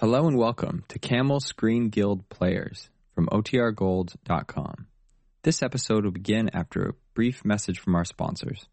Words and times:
Hello 0.00 0.26
and 0.26 0.38
welcome 0.38 0.82
to 0.88 0.98
Camel 0.98 1.40
Screen 1.40 1.90
Guild 1.90 2.26
Players 2.30 2.88
from 3.14 3.26
OTRGold.com. 3.26 4.86
This 5.42 5.62
episode 5.62 6.04
will 6.04 6.10
begin 6.10 6.48
after 6.54 6.84
a 6.84 6.94
brief 7.12 7.44
message 7.44 7.78
from 7.78 7.94
our 7.94 8.06
sponsors. 8.06 8.66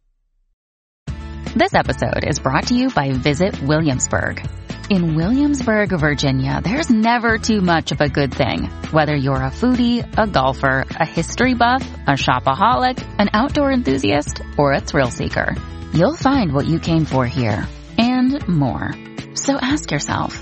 This 1.54 1.74
episode 1.74 2.24
is 2.26 2.40
brought 2.40 2.68
to 2.68 2.76
you 2.76 2.90
by 2.92 3.12
Visit 3.12 3.62
Williamsburg. 3.62 4.42
In 4.90 5.16
Williamsburg, 5.18 5.90
Virginia, 5.90 6.62
there's 6.64 6.90
never 6.90 7.38
too 7.38 7.60
much 7.60 7.92
of 7.92 8.00
a 8.00 8.08
good 8.08 8.34
thing. 8.34 8.68
Whether 8.92 9.14
you're 9.14 9.36
a 9.36 9.52
foodie, 9.52 10.08
a 10.18 10.28
golfer, 10.28 10.86
a 10.92 11.06
history 11.06 11.56
buff, 11.56 11.86
a 12.08 12.12
shopaholic, 12.12 13.06
an 13.20 13.32
outdoor 13.34 13.74
enthusiast, 13.74 14.42
or 14.58 14.72
a 14.72 14.80
thrill 14.80 15.12
seeker, 15.12 15.58
you'll 15.94 16.16
find 16.16 16.54
what 16.54 16.68
you 16.68 16.80
came 16.80 17.04
for 17.04 17.26
here 17.26 17.68
and 17.98 18.48
more. 18.48 18.94
So 19.34 19.58
ask 19.58 19.92
yourself, 19.92 20.42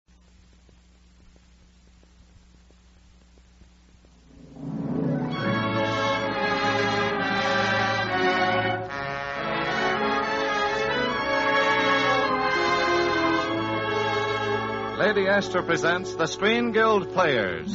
Lady 15.01 15.27
Esther 15.27 15.63
presents 15.63 16.13
the 16.13 16.27
Screen 16.27 16.71
Guild 16.73 17.11
Players. 17.11 17.73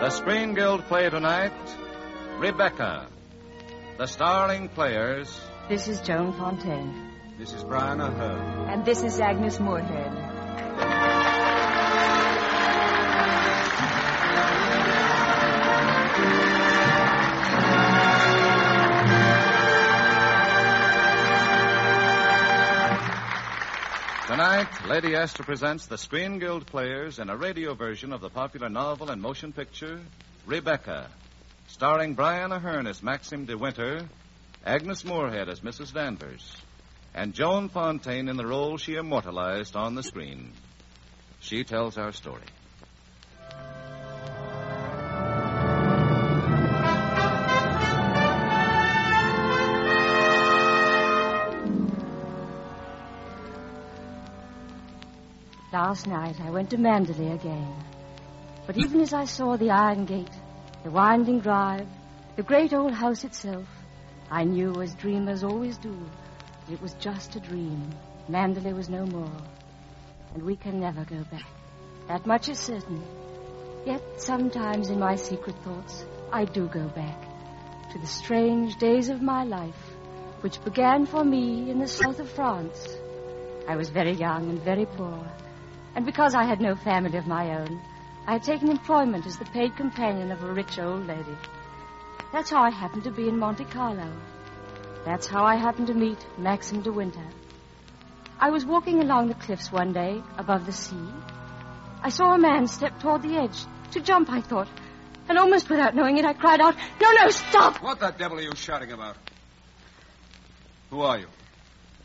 The 0.00 0.10
Screen 0.10 0.54
Guild 0.54 0.84
play 0.84 1.10
tonight, 1.10 1.52
Rebecca. 2.38 3.08
The 3.98 4.06
starring 4.06 4.70
players, 4.70 5.28
This 5.68 5.86
is 5.86 6.00
Joan 6.00 6.32
Fontaine. 6.32 7.12
this 7.38 7.52
is 7.52 7.62
Brian 7.62 7.98
Aherne. 7.98 8.72
And 8.72 8.86
this 8.86 9.02
is 9.02 9.20
Agnes 9.20 9.60
Moorehead. 9.60 10.37
Tonight, 24.38 24.86
Lady 24.86 25.16
Esther 25.16 25.42
presents 25.42 25.86
the 25.86 25.98
Screen 25.98 26.38
Guild 26.38 26.64
Players 26.64 27.18
in 27.18 27.28
a 27.28 27.36
radio 27.36 27.74
version 27.74 28.12
of 28.12 28.20
the 28.20 28.30
popular 28.30 28.68
novel 28.68 29.10
and 29.10 29.20
motion 29.20 29.52
picture, 29.52 30.00
Rebecca, 30.46 31.10
starring 31.66 32.14
Brian 32.14 32.52
Aherne 32.52 32.88
as 32.88 33.02
Maxim 33.02 33.46
de 33.46 33.58
Winter, 33.58 34.08
Agnes 34.64 35.04
Moorehead 35.04 35.48
as 35.48 35.58
Mrs. 35.58 35.92
Danvers, 35.92 36.56
and 37.16 37.34
Joan 37.34 37.68
Fontaine 37.68 38.28
in 38.28 38.36
the 38.36 38.46
role 38.46 38.76
she 38.76 38.94
immortalized 38.94 39.74
on 39.74 39.96
the 39.96 40.04
screen. 40.04 40.52
She 41.40 41.64
tells 41.64 41.98
our 41.98 42.12
story. 42.12 42.46
Last 55.70 56.06
night 56.06 56.40
I 56.40 56.50
went 56.50 56.70
to 56.70 56.78
Manderley 56.78 57.34
again. 57.34 57.74
But 58.66 58.78
even 58.78 59.02
as 59.02 59.12
I 59.12 59.26
saw 59.26 59.58
the 59.58 59.70
iron 59.70 60.06
gate, 60.06 60.32
the 60.82 60.90
winding 60.90 61.40
drive, 61.40 61.86
the 62.36 62.42
great 62.42 62.72
old 62.72 62.94
house 62.94 63.22
itself, 63.22 63.66
I 64.30 64.44
knew, 64.44 64.80
as 64.80 64.94
dreamers 64.94 65.44
always 65.44 65.76
do, 65.76 65.94
that 66.66 66.72
it 66.72 66.80
was 66.80 66.94
just 66.94 67.36
a 67.36 67.40
dream. 67.40 67.90
Manderley 68.30 68.74
was 68.74 68.88
no 68.88 69.04
more. 69.04 69.36
And 70.32 70.42
we 70.42 70.56
can 70.56 70.80
never 70.80 71.04
go 71.04 71.22
back. 71.30 71.46
That 72.06 72.26
much 72.26 72.48
is 72.48 72.58
certain. 72.58 73.02
Yet 73.84 74.02
sometimes 74.16 74.88
in 74.88 74.98
my 74.98 75.16
secret 75.16 75.56
thoughts, 75.64 76.06
I 76.32 76.46
do 76.46 76.66
go 76.68 76.88
back 76.88 77.20
to 77.92 77.98
the 77.98 78.06
strange 78.06 78.76
days 78.76 79.10
of 79.10 79.20
my 79.20 79.44
life, 79.44 79.92
which 80.40 80.64
began 80.64 81.04
for 81.04 81.24
me 81.24 81.70
in 81.70 81.78
the 81.78 81.88
south 81.88 82.20
of 82.20 82.30
France. 82.30 82.96
I 83.68 83.76
was 83.76 83.90
very 83.90 84.12
young 84.12 84.48
and 84.48 84.62
very 84.62 84.86
poor. 84.86 85.26
And 85.94 86.06
because 86.06 86.34
I 86.34 86.44
had 86.44 86.60
no 86.60 86.74
family 86.74 87.18
of 87.18 87.26
my 87.26 87.56
own, 87.56 87.80
I 88.26 88.32
had 88.34 88.42
taken 88.42 88.70
employment 88.70 89.26
as 89.26 89.38
the 89.38 89.44
paid 89.46 89.76
companion 89.76 90.30
of 90.30 90.42
a 90.42 90.52
rich 90.52 90.78
old 90.78 91.06
lady. 91.06 91.36
That's 92.32 92.50
how 92.50 92.62
I 92.62 92.70
happened 92.70 93.04
to 93.04 93.10
be 93.10 93.28
in 93.28 93.38
Monte 93.38 93.64
Carlo. 93.64 94.12
That's 95.04 95.26
how 95.26 95.44
I 95.44 95.56
happened 95.56 95.86
to 95.86 95.94
meet 95.94 96.18
Maxim 96.36 96.82
de 96.82 96.92
Winter. 96.92 97.24
I 98.38 98.50
was 98.50 98.66
walking 98.66 99.00
along 99.00 99.28
the 99.28 99.34
cliffs 99.34 99.72
one 99.72 99.92
day 99.92 100.22
above 100.36 100.66
the 100.66 100.72
sea. 100.72 101.08
I 102.02 102.10
saw 102.10 102.34
a 102.34 102.38
man 102.38 102.66
step 102.66 103.00
toward 103.00 103.22
the 103.22 103.36
edge. 103.36 103.58
To 103.92 104.00
jump, 104.00 104.30
I 104.30 104.42
thought. 104.42 104.68
And 105.28 105.38
almost 105.38 105.68
without 105.70 105.94
knowing 105.94 106.18
it, 106.18 106.24
I 106.24 106.34
cried 106.34 106.60
out, 106.60 106.76
No, 107.00 107.10
no, 107.12 107.30
stop! 107.30 107.82
What 107.82 108.00
the 108.00 108.10
devil 108.10 108.38
are 108.38 108.42
you 108.42 108.54
shouting 108.54 108.92
about? 108.92 109.16
Who 110.90 111.00
are 111.00 111.18
you? 111.18 111.26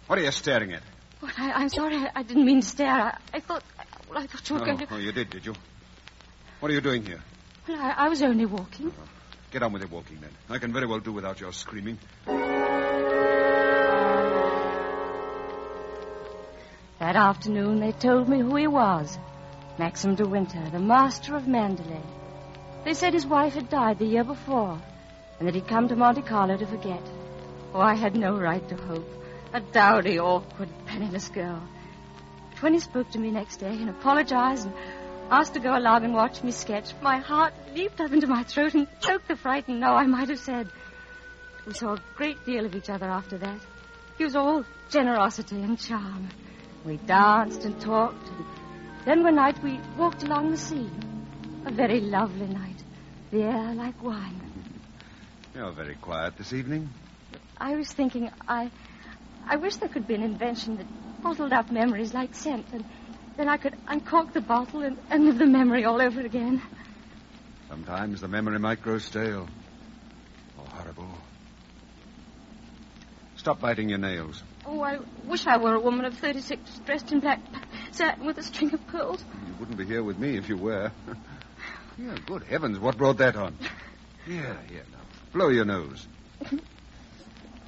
What 0.07 0.19
are 0.19 0.23
you 0.23 0.31
staring 0.31 0.73
at? 0.73 0.83
Well, 1.23 1.31
I, 1.37 1.51
I'm 1.53 1.69
sorry. 1.69 1.95
I, 1.95 2.11
I 2.15 2.23
didn't 2.23 2.45
mean 2.45 2.59
to 2.59 2.67
stare. 2.67 2.89
I, 2.89 3.17
I 3.33 3.39
thought. 3.39 3.63
Well, 4.09 4.19
I 4.19 4.27
thought 4.27 4.49
you 4.49 4.55
were 4.57 4.61
oh, 4.61 4.65
going 4.65 4.77
to. 4.79 4.87
oh, 4.91 4.97
you 4.97 5.13
did, 5.13 5.29
did 5.29 5.45
you? 5.45 5.53
What 6.59 6.69
are 6.69 6.75
you 6.75 6.81
doing 6.81 7.05
here? 7.05 7.21
Well, 7.65 7.79
I, 7.79 7.91
I 7.91 8.09
was 8.09 8.21
only 8.21 8.45
walking. 8.45 8.91
Oh, 8.93 9.07
get 9.49 9.63
on 9.63 9.71
with 9.71 9.83
your 9.83 9.89
walking, 9.89 10.19
then. 10.19 10.31
I 10.49 10.57
can 10.57 10.73
very 10.73 10.85
well 10.85 10.99
do 10.99 11.13
without 11.13 11.39
your 11.39 11.53
screaming. 11.53 11.97
That 16.99 17.15
afternoon, 17.15 17.79
they 17.79 17.93
told 17.93 18.27
me 18.27 18.41
who 18.41 18.57
he 18.57 18.67
was 18.67 19.17
Maxim 19.77 20.15
de 20.15 20.27
Winter, 20.27 20.69
the 20.71 20.79
master 20.79 21.37
of 21.37 21.43
Manderley. 21.43 22.03
They 22.83 22.93
said 22.95 23.13
his 23.13 23.25
wife 23.25 23.53
had 23.53 23.69
died 23.69 23.97
the 23.97 24.05
year 24.05 24.25
before, 24.25 24.77
and 25.39 25.47
that 25.47 25.55
he'd 25.55 25.69
come 25.69 25.87
to 25.87 25.95
Monte 25.95 26.23
Carlo 26.23 26.57
to 26.57 26.65
forget. 26.65 27.01
Oh, 27.73 27.79
I 27.79 27.93
had 27.93 28.13
no 28.13 28.37
right 28.37 28.67
to 28.67 28.75
hope. 28.75 29.22
A 29.53 29.59
dowdy, 29.59 30.19
awkward, 30.19 30.69
penniless 30.87 31.29
girl. 31.29 31.61
But 32.49 32.63
when 32.63 32.73
he 32.73 32.79
spoke 32.79 33.11
to 33.11 33.19
me 33.19 33.29
next 33.29 33.57
day 33.57 33.67
and 33.67 33.87
apologized 33.87 34.65
and 34.65 34.73
asked 35.29 35.53
to 35.53 35.59
go 35.59 35.77
along 35.77 36.05
and 36.05 36.13
watch 36.15 36.41
me 36.43 36.49
sketch, 36.49 36.91
my 37.03 37.17
heart 37.17 37.53
leaped 37.75 38.01
up 38.01 38.11
into 38.11 38.25
my 38.25 38.41
throat 38.43 38.73
and 38.73 38.87
choked 38.99 39.27
the 39.27 39.35
frightened 39.35 39.79
no 39.79 39.93
I 39.93 40.07
might 40.07 40.29
have 40.29 40.39
said. 40.39 40.69
We 41.67 41.73
saw 41.73 41.93
a 41.93 42.01
great 42.15 42.43
deal 42.45 42.65
of 42.65 42.75
each 42.75 42.89
other 42.89 43.05
after 43.05 43.37
that. 43.37 43.59
He 44.17 44.23
was 44.23 44.35
all 44.35 44.65
generosity 44.89 45.61
and 45.61 45.77
charm. 45.77 46.29
We 46.83 46.97
danced 46.97 47.63
and 47.63 47.79
talked, 47.79 48.27
and 48.29 48.45
then 49.05 49.23
one 49.23 49.35
night 49.35 49.61
we 49.63 49.79
walked 49.97 50.23
along 50.23 50.49
the 50.49 50.57
sea. 50.57 50.89
A 51.65 51.71
very 51.71 52.01
lovely 52.01 52.47
night. 52.47 52.83
The 53.29 53.43
air 53.43 53.73
like 53.75 54.01
wine. 54.01 54.41
You're 55.55 55.71
very 55.71 55.95
quiet 55.95 56.37
this 56.37 56.53
evening. 56.53 56.89
I 57.57 57.75
was 57.75 57.91
thinking, 57.91 58.29
I, 58.47 58.71
I 59.47 59.57
wish 59.57 59.75
there 59.77 59.89
could 59.89 60.07
be 60.07 60.15
an 60.15 60.23
invention 60.23 60.77
that 60.77 60.85
bottled 61.21 61.53
up 61.53 61.71
memories 61.71 62.13
like 62.13 62.35
scent, 62.35 62.65
and 62.73 62.83
Then 63.37 63.49
I 63.49 63.57
could 63.57 63.75
uncork 63.87 64.33
the 64.33 64.41
bottle 64.41 64.83
and, 64.83 64.97
and 65.09 65.25
live 65.25 65.39
the 65.39 65.47
memory 65.47 65.85
all 65.85 66.01
over 66.01 66.21
again. 66.21 66.61
Sometimes 67.67 68.21
the 68.21 68.27
memory 68.27 68.59
might 68.59 68.81
grow 68.81 68.99
stale. 68.99 69.47
Or 70.57 70.65
horrible. 70.67 71.09
Stop 73.37 73.59
biting 73.59 73.89
your 73.89 73.97
nails. 73.97 74.43
Oh, 74.65 74.81
I 74.81 74.99
wish 75.25 75.47
I 75.47 75.57
were 75.57 75.73
a 75.73 75.79
woman 75.79 76.05
of 76.05 76.13
36 76.17 76.79
dressed 76.85 77.11
in 77.11 77.19
black 77.19 77.39
satin 77.91 78.25
with 78.25 78.37
a 78.37 78.43
string 78.43 78.73
of 78.73 78.85
pearls. 78.87 79.23
You 79.47 79.53
wouldn't 79.59 79.77
be 79.77 79.85
here 79.85 80.03
with 80.03 80.19
me 80.19 80.37
if 80.37 80.47
you 80.47 80.57
were. 80.57 80.91
yeah, 81.97 82.15
good 82.25 82.43
heavens, 82.43 82.79
what 82.79 82.97
brought 82.97 83.17
that 83.17 83.35
on? 83.35 83.57
Here, 84.25 84.57
here, 84.69 84.83
now. 84.89 84.99
Blow 85.33 85.49
your 85.49 85.65
nose. 85.65 86.07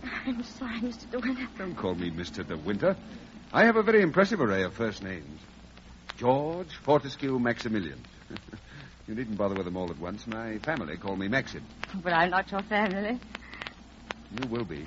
I'm 0.25 0.44
sorry, 0.44 0.80
Mr. 0.80 1.10
De 1.12 1.19
Winter. 1.19 1.48
Don't 1.57 1.75
call 1.75 1.96
me 1.96 2.12
Mr. 2.12 2.48
De 2.48 2.57
Winter. 2.57 2.96
I 3.54 3.66
have 3.66 3.75
a 3.75 3.84
very 3.84 4.02
impressive 4.02 4.42
array 4.42 4.63
of 4.63 4.74
first 4.74 5.04
names 5.04 5.40
George, 6.18 6.74
Fortescue, 6.84 7.38
Maximilian. 7.40 8.00
you 9.07 9.16
needn't 9.16 9.38
bother 9.38 9.56
with 9.56 9.66
them 9.66 9.78
all 9.78 9.90
at 9.90 10.00
once. 10.00 10.25
My 10.28 10.57
family 10.60 10.98
call 10.98 11.16
me 11.16 11.28
Maxim. 11.28 11.63
But 12.04 12.13
I'm 12.13 12.30
not 12.30 12.52
your 12.52 12.62
family. 12.62 13.19
You 14.40 14.48
will 14.48 14.63
be 14.63 14.84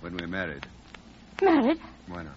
when 0.00 0.16
we're 0.16 0.26
married. 0.26 0.66
Married? 1.42 1.78
Why 2.08 2.22
not? 2.22 2.34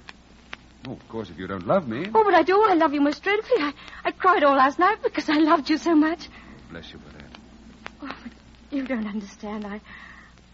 Oh, 0.87 0.91
of 0.91 1.07
course, 1.07 1.29
if 1.29 1.39
you 1.39 1.47
don't 1.47 1.65
love 1.65 1.87
me. 1.87 2.07
Oh, 2.13 2.23
but 2.25 2.33
I 2.33 2.43
do. 2.43 2.61
I 2.61 2.73
love 2.73 2.93
you 2.93 2.99
most 2.99 3.23
dreadfully. 3.23 3.61
I, 3.61 3.73
I 4.03 4.11
cried 4.11 4.43
all 4.43 4.55
last 4.55 4.79
night 4.79 5.01
because 5.01 5.29
I 5.29 5.37
loved 5.37 5.69
you 5.69 5.77
so 5.77 5.95
much. 5.95 6.27
Bless 6.69 6.91
you 6.91 6.99
for 6.99 7.13
that. 7.13 7.39
Oh, 8.01 8.15
but 8.21 8.31
you 8.69 8.85
don't 8.85 9.07
understand. 9.07 9.65
I, 9.65 9.79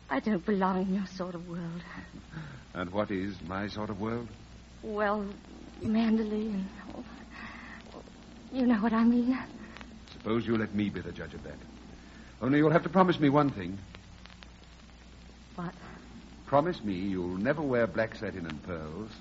I 0.09 0.19
don't 0.19 0.45
belong 0.45 0.81
in 0.81 0.95
your 0.95 1.05
sort 1.05 1.35
of 1.35 1.47
world. 1.47 1.81
And 2.73 2.91
what 2.91 3.11
is 3.11 3.35
my 3.47 3.67
sort 3.67 3.89
of 3.89 4.01
world? 4.01 4.27
Well, 4.81 5.25
Manderley 5.83 6.53
and. 6.53 6.67
Oh, 6.95 7.03
you 8.51 8.65
know 8.65 8.75
what 8.75 8.93
I 8.93 9.03
mean. 9.03 9.37
Suppose 10.13 10.47
you 10.47 10.57
let 10.57 10.73
me 10.73 10.89
be 10.89 11.01
the 11.01 11.11
judge 11.11 11.33
of 11.33 11.43
that. 11.43 11.57
Only 12.41 12.57
you'll 12.57 12.71
have 12.71 12.83
to 12.83 12.89
promise 12.89 13.19
me 13.19 13.29
one 13.29 13.49
thing. 13.49 13.77
What? 15.55 15.73
Promise 16.47 16.83
me 16.83 16.93
you'll 16.93 17.37
never 17.37 17.61
wear 17.61 17.85
black 17.85 18.15
satin 18.15 18.47
and 18.47 18.63
pearls, 18.63 19.11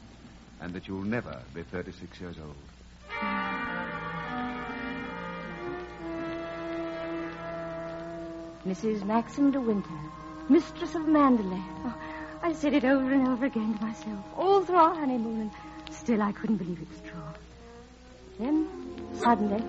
and 0.61 0.73
that 0.73 0.89
you'll 0.89 1.03
never 1.03 1.43
be 1.55 1.63
36 1.65 2.21
years 2.21 2.37
old. 2.39 2.57
Mrs. 8.67 9.05
Maxim 9.05 9.51
de 9.51 9.61
Winter, 9.61 9.89
mistress 10.49 10.95
of 10.95 11.03
Manderley. 11.03 11.63
Oh, 11.85 11.95
I 12.43 12.53
said 12.53 12.73
it 12.75 12.85
over 12.85 13.13
and 13.13 13.29
over 13.29 13.47
again 13.47 13.77
to 13.77 13.85
myself, 13.85 14.25
all 14.37 14.65
through 14.65 14.77
our 14.77 14.95
honeymoon, 14.95 15.41
and 15.41 15.95
still 15.95 16.23
I 16.23 16.33
couldn't 16.33 16.57
believe 16.57 16.81
it 16.81 16.89
was 16.89 17.01
true. 17.11 17.21
Then, 18.39 18.69
suddenly, 19.15 19.63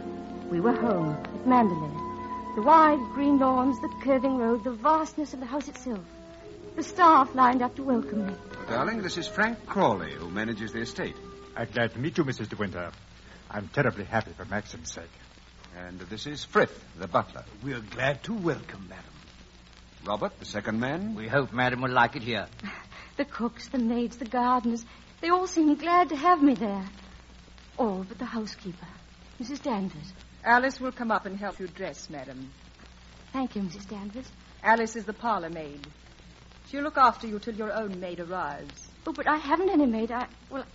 we 0.49 0.59
were 0.59 0.73
home 0.73 1.11
at 1.11 1.45
Manderley. 1.45 2.55
The 2.55 2.61
wide 2.61 2.99
green 3.13 3.39
lawns, 3.39 3.79
the 3.81 3.89
curving 4.03 4.37
road, 4.37 4.63
the 4.63 4.71
vastness 4.71 5.33
of 5.33 5.39
the 5.39 5.45
house 5.45 5.67
itself. 5.67 6.03
The 6.75 6.83
staff 6.83 7.33
lined 7.35 7.61
up 7.61 7.75
to 7.75 7.83
welcome 7.83 8.27
me. 8.27 8.33
darling, 8.67 9.01
this 9.01 9.17
is 9.17 9.27
Frank 9.27 9.65
Crawley, 9.65 10.11
who 10.11 10.29
manages 10.29 10.71
the 10.71 10.79
estate. 10.79 11.15
I'm 11.55 11.67
glad 11.71 11.93
to 11.93 11.99
meet 11.99 12.17
you, 12.17 12.23
Mrs. 12.23 12.49
De 12.49 12.55
Winter. 12.55 12.91
I'm 13.49 13.67
terribly 13.69 14.05
happy 14.05 14.31
for 14.37 14.45
Maxim's 14.45 14.93
sake. 14.93 15.09
And 15.77 15.99
this 15.99 16.25
is 16.27 16.43
Frith, 16.43 16.83
the 16.97 17.07
butler. 17.07 17.43
We're 17.63 17.81
glad 17.81 18.23
to 18.23 18.33
welcome, 18.33 18.87
madam. 18.89 19.18
Robert, 20.05 20.37
the 20.39 20.45
second 20.45 20.79
man. 20.79 21.15
We 21.15 21.27
hope 21.27 21.51
madam 21.51 21.81
will 21.81 21.91
like 21.91 22.15
it 22.15 22.23
here. 22.23 22.47
The 23.17 23.25
cooks, 23.25 23.67
the 23.67 23.79
maids, 23.79 24.15
the 24.15 24.23
gardeners, 24.23 24.85
they 25.19 25.27
all 25.27 25.45
seemed 25.45 25.77
glad 25.77 26.07
to 26.07 26.15
have 26.15 26.41
me 26.41 26.53
there. 26.53 26.85
All 27.77 28.05
but 28.07 28.17
the 28.17 28.23
housekeeper, 28.23 28.87
Mrs. 29.41 29.61
Danvers. 29.61 30.13
Alice 30.41 30.79
will 30.79 30.93
come 30.93 31.11
up 31.11 31.25
and 31.25 31.37
help 31.37 31.59
you 31.59 31.67
dress, 31.67 32.09
madam. 32.09 32.49
Thank 33.33 33.57
you, 33.57 33.61
Mrs. 33.63 33.89
Danvers. 33.89 34.25
Alice 34.63 34.95
is 34.95 35.03
the 35.03 35.11
parlor 35.11 35.49
maid. 35.49 35.85
She'll 36.69 36.81
look 36.81 36.97
after 36.97 37.27
you 37.27 37.39
till 37.39 37.55
your 37.55 37.73
own 37.73 37.99
maid 37.99 38.21
arrives. 38.21 38.87
Oh, 39.05 39.11
but 39.11 39.27
I 39.27 39.35
haven't 39.35 39.69
any 39.69 39.85
maid. 39.85 40.11
I, 40.13 40.27
well, 40.49 40.65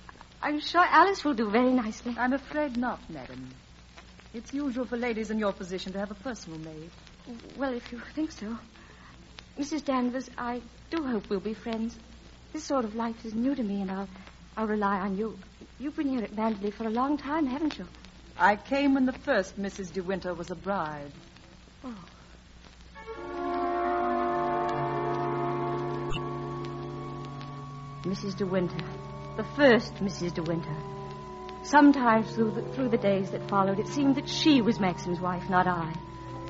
I'm 0.43 0.61
sure 0.61 0.85
Alice 0.85 1.25
will 1.25 1.33
do 1.35 1.49
very 1.49 1.73
nicely. 1.73 2.15
I'm 2.19 2.35
afraid 2.35 2.77
not, 2.77 3.01
madam. 3.09 3.49
It's 4.35 4.53
usual 4.53 4.85
for 4.85 4.99
ladies 4.99 5.31
in 5.31 5.39
your 5.39 5.55
position 5.55 5.95
to 5.95 5.99
have 5.99 6.11
a 6.11 6.15
personal 6.15 6.59
maid. 6.59 6.91
Well, 7.57 7.73
if 7.73 7.91
you 7.91 8.01
think 8.15 8.33
so. 8.33 8.59
Mrs. 9.59 9.85
Danvers, 9.85 10.29
I 10.37 10.61
do 10.91 11.05
hope 11.05 11.31
we'll 11.31 11.39
be 11.39 11.55
friends. 11.55 11.97
This 12.53 12.65
sort 12.65 12.85
of 12.85 12.97
life 12.97 13.25
is 13.25 13.35
new 13.35 13.55
to 13.55 13.63
me, 13.63 13.83
and 13.83 13.91
I'll, 13.91 14.09
I'll 14.57 14.67
rely 14.67 14.99
on 14.99 15.17
you. 15.17 15.39
You've 15.79 15.95
been 15.95 16.09
here 16.09 16.23
at 16.23 16.35
Manderley 16.35 16.73
for 16.73 16.85
a 16.87 16.91
long 16.91 17.17
time, 17.17 17.47
haven't 17.47 17.79
you? 17.79 17.87
I 18.37 18.57
came 18.57 18.95
when 18.95 19.07
the 19.07 19.13
first 19.13 19.61
Mrs. 19.61 19.93
De 19.93 20.03
Winter 20.03 20.35
was 20.35 20.51
a 20.51 20.57
bride. 20.57 21.13
Oh. 21.85 21.95
Mrs. 28.03 28.37
De 28.37 28.45
Winter. 28.45 28.85
The 29.37 29.45
first 29.57 29.95
Mrs. 29.97 30.35
De 30.35 30.43
Winter. 30.43 30.77
Sometimes 31.63 32.35
through 32.35 32.51
the, 32.51 32.63
through 32.75 32.89
the 32.89 32.99
days 32.99 33.31
that 33.31 33.49
followed, 33.49 33.79
it 33.79 33.87
seemed 33.87 34.17
that 34.17 34.29
she 34.29 34.61
was 34.61 34.81
Maxim's 34.81 35.21
wife, 35.21 35.49
not 35.49 35.69
I. 35.69 35.95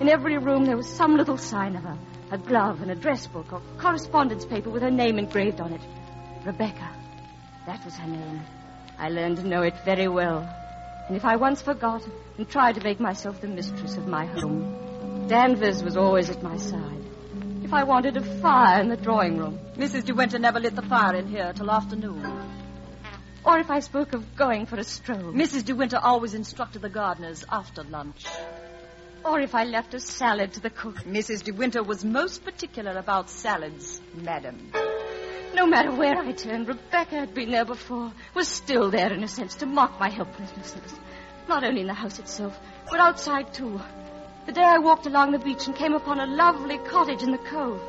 In 0.00 0.08
every 0.08 0.38
room 0.38 0.64
there 0.64 0.76
was 0.76 0.88
some 0.88 1.16
little 1.16 1.36
sign 1.38 1.76
of 1.76 1.84
her 1.84 1.98
a 2.30 2.38
glove 2.38 2.82
and 2.82 2.90
a 2.90 2.94
dress 2.96 3.26
book 3.28 3.52
or 3.52 3.62
correspondence 3.78 4.44
paper 4.44 4.68
with 4.68 4.82
her 4.82 4.90
name 4.90 5.18
engraved 5.18 5.60
on 5.60 5.72
it. 5.72 5.80
Rebecca. 6.44 6.90
That 7.66 7.84
was 7.84 7.94
her 7.96 8.08
name. 8.08 8.40
I 8.98 9.08
learned 9.08 9.36
to 9.36 9.46
know 9.46 9.62
it 9.62 9.74
very 9.84 10.08
well. 10.08 10.40
And 11.06 11.16
if 11.16 11.24
I 11.24 11.36
once 11.36 11.62
forgot 11.62 12.02
and 12.38 12.48
tried 12.48 12.74
to 12.74 12.82
make 12.82 12.98
myself 12.98 13.40
the 13.40 13.46
mistress 13.46 13.96
of 13.96 14.08
my 14.08 14.26
home, 14.26 15.28
Danvers 15.28 15.82
was 15.82 15.96
always 15.96 16.28
at 16.28 16.42
my 16.42 16.56
side. 16.56 17.04
If 17.62 17.72
I 17.72 17.84
wanted 17.84 18.16
a 18.16 18.22
fire 18.40 18.80
in 18.80 18.88
the 18.88 18.96
drawing 18.96 19.38
room, 19.38 19.58
Mrs. 19.76 20.04
De 20.04 20.14
Winter 20.14 20.38
never 20.38 20.60
lit 20.60 20.74
the 20.74 20.82
fire 20.82 21.14
in 21.14 21.28
here 21.28 21.52
till 21.54 21.70
afternoon. 21.70 22.24
or 23.44 23.58
if 23.58 23.70
I 23.70 23.80
spoke 23.80 24.12
of 24.12 24.36
going 24.36 24.66
for 24.66 24.76
a 24.76 24.84
stroll, 24.84 25.32
Mrs. 25.32 25.64
De 25.64 25.74
Winter 25.74 25.98
always 26.02 26.34
instructed 26.34 26.82
the 26.82 26.88
gardeners 26.88 27.44
after 27.50 27.84
lunch. 27.84 28.24
Or 29.24 29.40
if 29.40 29.54
I 29.54 29.64
left 29.64 29.94
a 29.94 30.00
salad 30.00 30.52
to 30.52 30.60
the 30.60 30.70
cook, 30.70 30.96
Mrs. 31.04 31.42
De 31.42 31.52
Winter 31.52 31.82
was 31.82 32.04
most 32.04 32.44
particular 32.44 32.92
about 32.98 33.30
salads, 33.30 34.00
madam. 34.14 34.70
no 35.54 35.66
matter 35.66 35.90
where 35.92 36.16
I 36.16 36.32
turned, 36.32 36.68
Rebecca 36.68 37.16
had 37.16 37.34
been 37.34 37.50
there 37.50 37.64
before, 37.64 38.12
was 38.34 38.48
still 38.48 38.90
there 38.90 39.12
in 39.12 39.24
a 39.24 39.28
sense 39.28 39.54
to 39.56 39.66
mock 39.66 39.98
my 39.98 40.10
helplessness. 40.10 40.94
Not 41.48 41.64
only 41.64 41.80
in 41.80 41.86
the 41.86 41.94
house 41.94 42.18
itself, 42.18 42.58
but 42.90 43.00
outside 43.00 43.54
too. 43.54 43.80
The 44.46 44.52
day 44.52 44.62
I 44.62 44.78
walked 44.78 45.06
along 45.06 45.32
the 45.32 45.38
beach 45.38 45.66
and 45.66 45.74
came 45.74 45.94
upon 45.94 46.20
a 46.20 46.26
lovely 46.26 46.76
cottage 46.78 47.22
in 47.22 47.32
the 47.32 47.38
cove. 47.38 47.80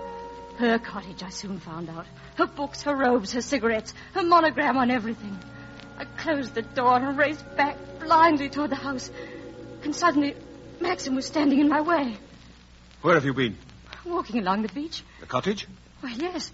Her 0.57 0.79
cottage, 0.79 1.21
I 1.21 1.29
soon 1.29 1.59
found 1.59 1.89
out. 1.89 2.05
Her 2.35 2.47
books, 2.47 2.83
her 2.83 2.95
robes, 2.95 3.33
her 3.33 3.41
cigarettes, 3.41 3.93
her 4.13 4.23
monogram 4.23 4.77
on 4.77 4.89
everything. 4.89 5.37
I 5.97 6.05
closed 6.05 6.53
the 6.53 6.61
door 6.61 6.95
and 6.97 7.17
raced 7.17 7.45
back 7.57 7.77
blindly 7.99 8.47
toward 8.47 8.71
the 8.71 8.75
house. 8.75 9.11
And 9.83 9.93
suddenly, 9.93 10.35
Maxim 10.81 11.15
was 11.15 11.25
standing 11.25 11.59
in 11.59 11.69
my 11.69 11.81
way, 11.81 12.15
Where 13.01 13.15
have 13.15 13.25
you 13.25 13.33
been? 13.33 13.57
walking 14.05 14.39
along 14.39 14.61
the 14.61 14.69
beach. 14.69 15.03
The 15.19 15.25
cottage? 15.25 15.67
Why, 16.01 16.11
yes. 16.11 16.51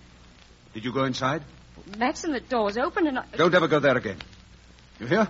Did 0.73 0.85
you 0.85 0.93
go 0.93 1.03
inside? 1.03 1.43
Maxim, 1.97 2.31
the 2.31 2.39
door 2.39 2.65
was 2.65 2.77
open 2.77 3.07
and 3.07 3.19
I... 3.19 3.23
Don't 3.35 3.53
ever 3.53 3.67
go 3.67 3.79
there 3.79 3.97
again. 3.97 4.17
You 4.99 5.07
hear? 5.07 5.27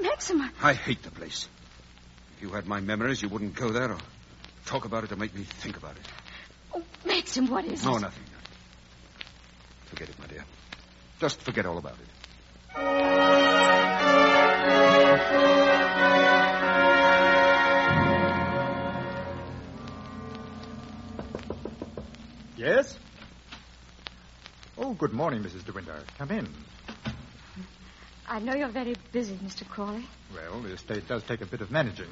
Maxim, 0.00 0.40
I... 0.42 0.50
I 0.62 0.72
hate 0.74 1.02
the 1.02 1.10
place. 1.10 1.48
If 2.36 2.42
you 2.42 2.50
had 2.50 2.66
my 2.66 2.80
memories, 2.80 3.22
you 3.22 3.28
wouldn't 3.28 3.54
go 3.54 3.70
there 3.70 3.90
or 3.92 3.98
talk 4.66 4.84
about 4.84 5.04
it 5.04 5.08
to 5.08 5.16
make 5.16 5.34
me 5.34 5.44
think 5.44 5.76
about 5.76 5.96
it. 5.96 6.06
Oh, 6.74 6.82
Maxim, 7.06 7.46
what 7.48 7.64
is 7.64 7.84
No, 7.84 7.92
it? 7.92 7.94
No, 7.94 7.98
nothing. 8.00 8.24
Forget 9.86 10.08
it, 10.10 10.18
my 10.18 10.26
dear. 10.26 10.44
Just 11.20 11.40
forget 11.40 11.64
all 11.64 11.78
about 11.78 11.94
it. 11.94 12.08
Yes? 22.64 22.96
Oh, 24.78 24.94
good 24.94 25.12
morning, 25.12 25.42
Mrs. 25.42 25.66
De 25.66 25.72
Winter. 25.72 26.02
Come 26.16 26.30
in. 26.30 26.48
I 28.26 28.38
know 28.40 28.54
you're 28.54 28.68
very 28.70 28.94
busy, 29.12 29.34
Mr. 29.34 29.68
Crawley. 29.68 30.06
Well, 30.34 30.62
the 30.62 30.70
estate 30.72 31.06
does 31.06 31.22
take 31.24 31.42
a 31.42 31.46
bit 31.46 31.60
of 31.60 31.70
managing, 31.70 32.08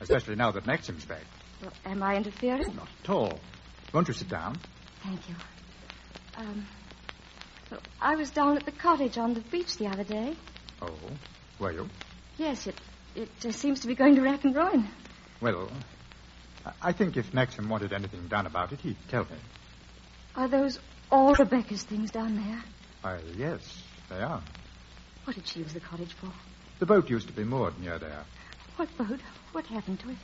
especially 0.00 0.34
now 0.34 0.50
that 0.52 0.66
Maxim's 0.66 1.04
back. 1.04 1.24
Well, 1.60 1.74
am 1.84 2.02
I 2.02 2.16
interfering? 2.16 2.74
Not 2.74 2.88
at 3.04 3.10
all. 3.10 3.38
Won't 3.92 4.08
you 4.08 4.14
sit 4.14 4.30
down? 4.30 4.58
Thank 5.02 5.20
you. 5.28 5.34
Um, 6.38 6.66
well, 7.70 7.80
I 8.00 8.16
was 8.16 8.30
down 8.30 8.56
at 8.56 8.64
the 8.64 8.72
cottage 8.72 9.18
on 9.18 9.34
the 9.34 9.40
beach 9.40 9.76
the 9.76 9.88
other 9.88 10.04
day. 10.04 10.34
Oh, 10.80 10.90
were 11.58 11.72
you? 11.72 11.90
Yes, 12.38 12.66
it 12.66 12.76
it 13.14 13.28
uh, 13.44 13.52
seems 13.52 13.80
to 13.80 13.88
be 13.88 13.94
going 13.94 14.14
to 14.16 14.22
rack 14.22 14.42
and 14.44 14.56
ruin. 14.56 14.88
Well, 15.42 15.70
I- 16.64 16.72
I 16.88 16.92
think 16.92 17.18
if 17.18 17.34
Maxim 17.34 17.68
wanted 17.68 17.92
anything 17.92 18.26
done 18.28 18.46
about 18.46 18.72
it, 18.72 18.80
he'd 18.80 18.96
tell 19.08 19.24
me. 19.24 19.36
Are 20.36 20.48
those 20.48 20.78
all 21.10 21.34
Rebecca's 21.34 21.82
things 21.82 22.10
down 22.10 22.36
there? 22.36 22.62
Why, 23.00 23.20
yes, 23.36 23.82
they 24.10 24.20
are. 24.20 24.42
What 25.24 25.34
did 25.34 25.46
she 25.48 25.60
use 25.60 25.72
the 25.72 25.80
cottage 25.80 26.12
for? 26.12 26.30
The 26.78 26.86
boat 26.86 27.08
used 27.08 27.28
to 27.28 27.32
be 27.32 27.44
moored 27.44 27.80
near 27.80 27.98
there. 27.98 28.24
What 28.76 28.94
boat? 28.98 29.20
What 29.52 29.66
happened 29.66 30.00
to 30.00 30.10
it? 30.10 30.16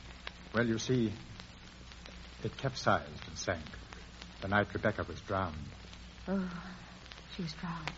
Well, 0.55 0.67
you 0.67 0.79
see, 0.79 1.13
it 2.45 2.57
capsized 2.59 3.27
and 3.27 3.39
sank. 3.39 3.65
The 4.43 4.49
night 4.49 4.67
Rebecca 4.75 5.05
was 5.09 5.21
drowned. 5.23 5.57
Oh, 6.29 6.51
she 7.35 7.43
was 7.43 7.53
drowned. 7.55 7.91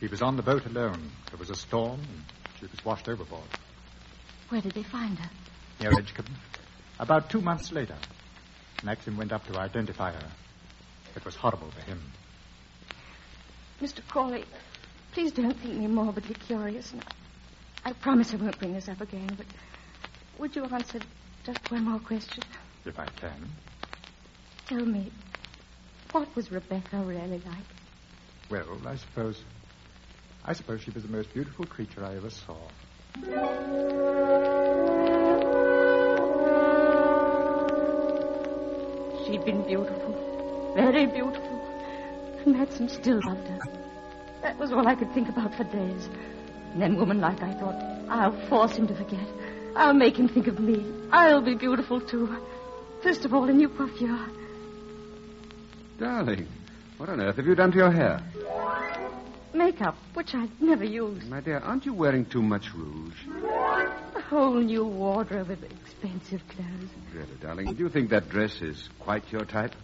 She 0.00 0.06
was 0.06 0.22
on 0.22 0.36
the 0.36 0.42
boat 0.42 0.64
alone. 0.64 1.10
There 1.30 1.38
was 1.38 1.50
a 1.50 1.54
storm, 1.54 2.00
and 2.00 2.22
she 2.58 2.66
was 2.66 2.82
washed 2.84 3.08
overboard. 3.08 3.48
Where 4.48 4.62
did 4.62 4.72
they 4.72 4.84
find 4.84 5.18
her? 5.18 5.30
Near 5.80 5.98
Edgecombe. 5.98 6.34
About 6.98 7.28
two 7.28 7.42
months 7.42 7.72
later, 7.72 7.96
Maxim 8.82 9.16
went 9.18 9.32
up 9.32 9.46
to 9.48 9.58
identify 9.58 10.12
her. 10.12 10.30
It 11.16 11.24
was 11.24 11.34
horrible 11.34 11.70
for 11.70 11.80
him. 11.82 12.00
Mr. 13.80 14.06
Crawley, 14.08 14.44
please 15.12 15.32
don't 15.32 15.56
think 15.58 15.74
me 15.74 15.86
morbidly 15.86 16.34
curious. 16.34 16.92
I, 17.84 17.90
I 17.90 17.92
promise 17.92 18.32
I 18.32 18.36
won't 18.36 18.58
bring 18.58 18.74
this 18.74 18.88
up 18.88 19.00
again, 19.00 19.30
but 19.36 19.46
would 20.38 20.54
you 20.56 20.64
answer 20.64 21.00
just 21.44 21.70
one 21.70 21.84
more 21.84 22.00
question? 22.00 22.42
If 22.84 22.98
I 22.98 23.06
can. 23.06 23.48
Tell 24.66 24.84
me, 24.84 25.10
what 26.12 26.34
was 26.34 26.50
Rebecca 26.50 26.98
really 26.98 27.40
like? 27.46 27.68
Well, 28.50 28.78
I 28.86 28.96
suppose. 28.96 29.42
I 30.44 30.52
suppose 30.52 30.82
she 30.82 30.90
was 30.90 31.02
the 31.02 31.10
most 31.10 31.32
beautiful 31.34 31.66
creature 31.66 32.04
I 32.04 32.16
ever 32.16 32.30
saw. 32.30 32.56
She'd 39.26 39.44
been 39.44 39.62
beautiful, 39.66 40.14
very 40.78 41.06
beautiful. 41.06 41.58
And 42.44 42.56
Maxim 42.56 42.88
still 42.88 43.20
loved 43.24 43.48
her. 43.48 43.58
That 44.42 44.56
was 44.58 44.70
all 44.70 44.86
I 44.86 44.94
could 44.94 45.12
think 45.12 45.28
about 45.28 45.54
for 45.56 45.64
days. 45.64 46.08
And 46.72 46.80
then, 46.80 46.96
woman 46.96 47.20
like, 47.20 47.42
I 47.42 47.52
thought, 47.54 47.74
I'll 48.08 48.48
force 48.48 48.76
him 48.76 48.86
to 48.86 48.94
forget. 48.94 49.26
I'll 49.74 49.94
make 49.94 50.16
him 50.16 50.28
think 50.28 50.46
of 50.46 50.60
me. 50.60 50.86
I'll 51.10 51.42
be 51.42 51.54
beautiful, 51.54 52.00
too. 52.00 52.28
First 53.02 53.24
of 53.24 53.34
all, 53.34 53.48
a 53.48 53.52
new 53.52 53.68
coiffure. 53.68 54.18
Darling, 55.98 56.46
what 56.96 57.08
on 57.08 57.20
earth 57.20 57.36
have 57.36 57.46
you 57.46 57.56
done 57.56 57.72
to 57.72 57.78
your 57.78 57.90
hair? 57.90 58.22
Makeup, 59.52 59.96
which 60.14 60.34
I've 60.34 60.60
never 60.60 60.84
used. 60.84 61.28
My 61.28 61.40
dear, 61.40 61.58
aren't 61.58 61.86
you 61.86 61.94
wearing 61.94 62.24
too 62.26 62.42
much 62.42 62.72
rouge? 62.72 63.16
A 64.14 64.20
whole 64.20 64.60
new 64.60 64.84
wardrobe 64.84 65.50
of 65.50 65.64
expensive 65.64 66.42
clothes. 66.48 66.90
Really, 67.12 67.34
darling, 67.40 67.74
do 67.74 67.82
you 67.82 67.88
think 67.88 68.10
that 68.10 68.28
dress 68.28 68.60
is 68.62 68.88
quite 69.00 69.24
your 69.32 69.44
type? 69.44 69.74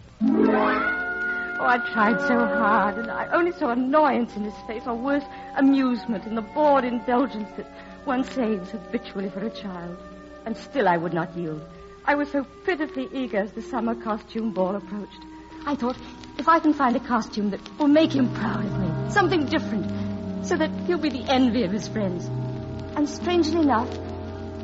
Oh, 1.57 1.65
I 1.65 1.77
tried 1.77 2.19
so 2.27 2.37
hard, 2.37 2.97
and 2.97 3.09
I 3.09 3.27
only 3.31 3.53
saw 3.53 3.69
annoyance 3.69 4.35
in 4.35 4.43
his 4.43 4.53
face, 4.67 4.83
or 4.85 4.93
worse, 4.93 5.23
amusement 5.55 6.25
in 6.25 6.35
the 6.35 6.41
bored 6.41 6.83
indulgence 6.83 7.49
that 7.55 7.65
one 8.03 8.25
saves 8.25 8.71
habitually 8.71 9.29
for 9.29 9.39
a 9.39 9.49
child. 9.49 9.97
And 10.45 10.57
still 10.57 10.89
I 10.89 10.97
would 10.97 11.13
not 11.13 11.35
yield. 11.35 11.61
I 12.03 12.15
was 12.15 12.29
so 12.29 12.45
pitifully 12.65 13.07
eager 13.13 13.37
as 13.37 13.53
the 13.53 13.61
summer 13.61 13.95
costume 13.95 14.51
ball 14.51 14.75
approached. 14.75 15.21
I 15.65 15.75
thought, 15.75 15.97
if 16.37 16.49
I 16.49 16.59
can 16.59 16.73
find 16.73 16.95
a 16.97 16.99
costume 16.99 17.51
that 17.51 17.61
will 17.79 17.87
make 17.87 18.11
him 18.11 18.33
proud 18.33 18.65
of 18.65 18.79
me, 18.79 19.09
something 19.09 19.45
different, 19.45 20.45
so 20.45 20.57
that 20.57 20.69
he'll 20.85 20.97
be 20.97 21.09
the 21.09 21.23
envy 21.31 21.63
of 21.63 21.71
his 21.71 21.87
friends. 21.87 22.25
And 22.97 23.07
strangely 23.09 23.61
enough, 23.61 23.89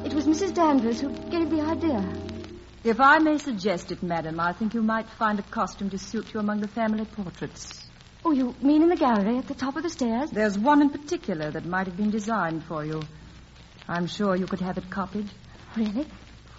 it 0.05 0.13
was 0.13 0.27
Mrs. 0.27 0.53
Danvers 0.53 0.99
who 0.99 1.09
gave 1.29 1.49
the 1.49 1.61
idea. 1.61 2.03
If 2.83 2.99
I 2.99 3.19
may 3.19 3.37
suggest 3.37 3.91
it, 3.91 4.01
madam, 4.01 4.39
I 4.39 4.53
think 4.53 4.73
you 4.73 4.81
might 4.81 5.07
find 5.07 5.37
a 5.37 5.43
costume 5.43 5.91
to 5.91 5.99
suit 5.99 6.33
you 6.33 6.39
among 6.39 6.61
the 6.61 6.67
family 6.67 7.05
portraits. 7.05 7.79
Oh, 8.25 8.31
you 8.31 8.55
mean 8.59 8.81
in 8.81 8.89
the 8.89 8.95
gallery 8.95 9.37
at 9.37 9.47
the 9.47 9.53
top 9.53 9.75
of 9.75 9.83
the 9.83 9.89
stairs? 9.89 10.31
There's 10.31 10.57
one 10.57 10.81
in 10.81 10.89
particular 10.89 11.51
that 11.51 11.63
might 11.65 11.85
have 11.85 11.95
been 11.95 12.09
designed 12.09 12.63
for 12.63 12.83
you. 12.83 13.03
I'm 13.87 14.07
sure 14.07 14.35
you 14.35 14.47
could 14.47 14.61
have 14.61 14.79
it 14.79 14.89
copied. 14.89 15.29
Really? 15.77 16.07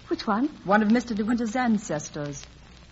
Which 0.07 0.25
one? 0.25 0.47
One 0.63 0.81
of 0.81 0.87
Mr. 0.87 1.13
De 1.13 1.25
Winter's 1.25 1.57
ancestors, 1.57 2.45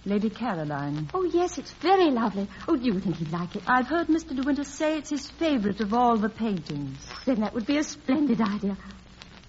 Lady 0.04 0.30
Caroline. 0.30 1.10
Oh, 1.14 1.24
yes, 1.24 1.58
it's 1.58 1.72
very 1.72 2.12
lovely. 2.12 2.50
Oh, 2.68 2.76
do 2.76 2.84
you 2.84 3.00
think 3.00 3.16
he'd 3.16 3.32
like 3.32 3.56
it? 3.56 3.64
I've 3.66 3.88
heard 3.88 4.08
Mr. 4.08 4.36
De 4.36 4.44
Winter 4.44 4.66
say 4.66 4.98
it's 4.98 5.10
his 5.10 5.30
favorite 5.30 5.80
of 5.80 5.94
all 5.94 6.18
the 6.18 6.30
paintings. 6.30 6.98
Then 7.26 7.40
that 7.42 7.54
would 7.54 7.66
be 7.66 7.78
a 7.78 7.84
splendid 7.84 8.42
idea. 8.42 8.76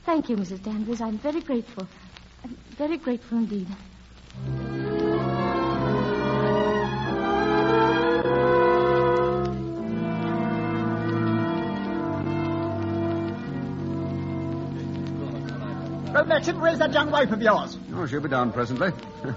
Thank 0.04 0.28
you, 0.28 0.36
Mrs. 0.36 0.62
Danvers. 0.62 1.00
I'm 1.00 1.18
very 1.18 1.40
grateful. 1.40 1.88
I'm 2.44 2.56
very 2.76 2.96
grateful 2.96 3.38
indeed. 3.38 3.68
Oh, 16.14 16.24
Maxim, 16.24 16.60
where's 16.60 16.78
that 16.78 16.92
young 16.92 17.10
wife 17.10 17.30
of 17.30 17.40
yours? 17.40 17.78
Oh, 17.94 18.06
she'll 18.06 18.20
be 18.20 18.28
down 18.28 18.52
presently. 18.52 18.90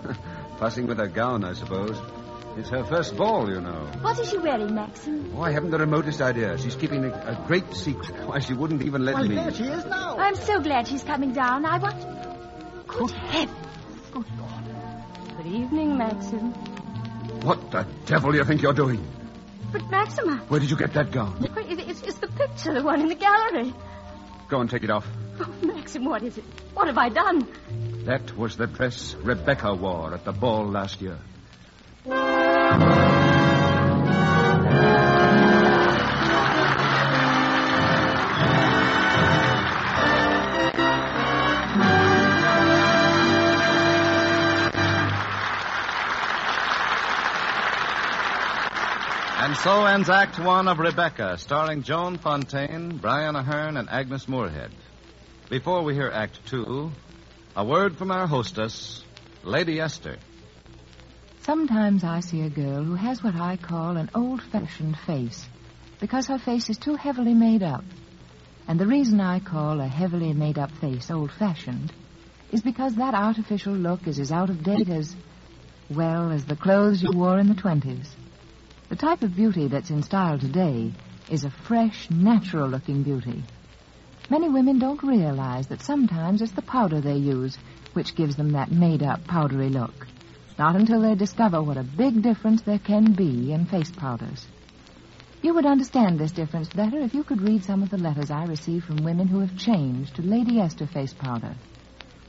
Fussing 0.59 0.87
with 0.87 0.97
her 0.97 1.07
gown, 1.07 1.45
I 1.45 1.53
suppose. 1.53 1.97
It's 2.57 2.69
her 2.69 2.83
first 2.83 3.15
ball, 3.15 3.49
you 3.49 3.61
know. 3.61 3.85
What 4.01 4.19
is 4.19 4.29
she 4.29 4.37
wearing, 4.37 4.75
Maxim? 4.75 5.33
Oh, 5.35 5.41
I 5.41 5.51
haven't 5.51 5.71
the 5.71 5.77
remotest 5.77 6.21
idea. 6.21 6.57
She's 6.57 6.75
keeping 6.75 7.05
a, 7.05 7.09
a 7.09 7.43
great 7.47 7.73
secret. 7.73 8.11
Why, 8.27 8.39
she 8.39 8.53
wouldn't 8.53 8.81
even 8.83 9.05
let 9.05 9.15
Why, 9.15 9.23
me. 9.23 9.35
there 9.35 9.53
she 9.53 9.63
is 9.63 9.85
now. 9.85 10.17
I'm 10.17 10.35
so 10.35 10.59
glad 10.59 10.87
she's 10.87 11.03
coming 11.03 11.31
down. 11.31 11.65
I 11.65 11.77
want. 11.77 12.14
Good 12.97 13.11
heavens. 13.11 13.57
Good 14.11 14.25
Lord. 14.39 15.37
Good 15.37 15.47
evening, 15.47 15.97
Maxim. 15.97 16.51
What 17.43 17.71
the 17.71 17.85
devil 18.05 18.31
do 18.31 18.37
you 18.37 18.45
think 18.45 18.61
you're 18.61 18.73
doing? 18.73 19.05
But, 19.71 19.89
Maxima, 19.89 20.37
Where 20.47 20.59
did 20.59 20.69
you 20.69 20.77
get 20.77 20.93
that 20.93 21.11
gown? 21.11 21.43
it- 21.43 21.79
it's, 21.89 22.01
it's 22.01 22.17
the 22.19 22.27
picture, 22.27 22.73
the 22.73 22.81
one 22.83 23.01
in 23.01 23.09
the 23.09 23.15
gallery. 23.15 23.73
Go 24.47 24.61
and 24.61 24.69
take 24.69 24.83
it 24.83 24.89
off. 24.89 25.05
Oh, 25.39 25.53
Maxim, 25.63 26.05
what 26.05 26.23
is 26.23 26.37
it? 26.37 26.45
What 26.73 26.87
have 26.87 26.97
I 26.97 27.09
done? 27.09 27.47
That 28.05 28.37
was 28.37 28.55
the 28.55 28.67
dress 28.67 29.15
Rebecca 29.15 29.73
wore 29.73 30.13
at 30.13 30.23
the 30.23 30.31
ball 30.31 30.65
last 30.67 31.01
year. 31.01 31.17
So 49.63 49.85
ends 49.85 50.09
Act 50.09 50.39
One 50.39 50.67
of 50.67 50.79
Rebecca, 50.79 51.37
starring 51.37 51.83
Joan 51.83 52.17
Fontaine, 52.17 52.97
Brian 52.97 53.35
Aherne, 53.35 53.79
and 53.79 53.89
Agnes 53.89 54.27
Moorehead. 54.27 54.71
Before 55.49 55.83
we 55.83 55.93
hear 55.93 56.09
Act 56.13 56.45
Two, 56.47 56.91
a 57.55 57.65
word 57.65 57.97
from 57.97 58.11
our 58.11 58.27
hostess, 58.27 59.03
Lady 59.43 59.79
Esther. 59.79 60.17
Sometimes 61.41 62.03
I 62.03 62.19
see 62.19 62.41
a 62.41 62.49
girl 62.49 62.83
who 62.83 62.95
has 62.95 63.23
what 63.23 63.35
I 63.35 63.57
call 63.57 63.97
an 63.97 64.09
old 64.13 64.41
fashioned 64.41 64.97
face 64.97 65.45
because 65.99 66.27
her 66.27 66.39
face 66.39 66.69
is 66.69 66.77
too 66.77 66.95
heavily 66.95 67.33
made 67.33 67.63
up. 67.63 67.83
And 68.67 68.79
the 68.79 68.87
reason 68.87 69.21
I 69.21 69.39
call 69.39 69.79
a 69.79 69.87
heavily 69.87 70.33
made 70.33 70.57
up 70.57 70.71
face 70.71 71.09
old 71.09 71.31
fashioned 71.31 71.93
is 72.51 72.61
because 72.61 72.95
that 72.95 73.13
artificial 73.13 73.73
look 73.73 74.07
is 74.07 74.19
as 74.19 74.31
out 74.31 74.49
of 74.49 74.63
date 74.63 74.89
as, 74.89 75.15
well, 75.89 76.31
as 76.31 76.45
the 76.45 76.55
clothes 76.55 77.01
you 77.01 77.11
wore 77.11 77.39
in 77.39 77.47
the 77.47 77.53
20s. 77.53 78.07
The 78.87 78.95
type 78.95 79.23
of 79.23 79.35
beauty 79.35 79.67
that's 79.67 79.89
in 79.89 80.03
style 80.03 80.37
today 80.37 80.93
is 81.27 81.43
a 81.43 81.49
fresh, 81.49 82.07
natural 82.11 82.69
looking 82.69 83.01
beauty. 83.01 83.43
Many 84.29 84.47
women 84.47 84.77
don't 84.77 85.01
realize 85.01 85.67
that 85.67 85.81
sometimes 85.81 86.39
it's 86.39 86.51
the 86.51 86.61
powder 86.61 87.01
they 87.01 87.15
use 87.15 87.57
which 87.93 88.15
gives 88.15 88.35
them 88.35 88.51
that 88.51 88.71
made 88.71 89.01
up, 89.01 89.25
powdery 89.25 89.69
look. 89.69 90.05
Not 90.59 90.75
until 90.75 91.01
they 91.01 91.15
discover 91.15 91.63
what 91.63 91.77
a 91.77 91.83
big 91.83 92.21
difference 92.21 92.61
there 92.61 92.77
can 92.77 93.13
be 93.13 93.51
in 93.51 93.65
face 93.65 93.89
powders. 93.89 94.45
You 95.41 95.55
would 95.55 95.65
understand 95.65 96.19
this 96.19 96.31
difference 96.31 96.69
better 96.69 96.99
if 96.99 97.15
you 97.15 97.23
could 97.23 97.41
read 97.41 97.63
some 97.63 97.81
of 97.81 97.89
the 97.89 97.97
letters 97.97 98.29
I 98.29 98.45
receive 98.45 98.83
from 98.83 99.03
women 99.03 99.27
who 99.27 99.39
have 99.39 99.57
changed 99.57 100.15
to 100.17 100.21
Lady 100.21 100.59
Esther 100.59 100.85
face 100.85 101.13
powder. 101.13 101.55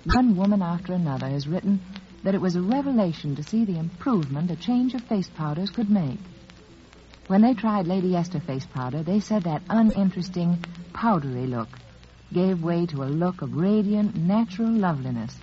One 0.05 0.37
woman 0.37 0.63
after 0.63 0.95
another 0.95 1.29
has 1.29 1.47
written 1.47 1.81
that 2.25 2.35
it 2.35 2.41
was 2.41 2.57
a 2.57 2.63
revelation 2.63 3.37
to 3.37 3.43
see 3.43 3.67
the 3.67 3.79
improvement 3.79 4.51
a 4.51 4.57
change 4.57 4.95
of 4.95 5.03
face 5.03 5.29
powders 5.29 5.69
could 5.69 5.91
make. 5.91 6.19
When 7.27 7.43
they 7.43 7.55
tried 7.55 7.89
Lady 7.89 8.15
Esther 8.15 8.39
face 8.39 8.67
powder, 8.67 9.03
they 9.03 9.19
said 9.19 9.43
that 9.45 9.63
uninteresting, 9.69 10.65
powdery 10.93 11.49
look 11.49 11.69
gave 12.33 12.63
way 12.63 12.87
to 12.87 13.03
a 13.03 13.11
look 13.23 13.43
of 13.43 13.57
radiant, 13.57 14.15
natural 14.15 14.71
loveliness. 14.71 15.37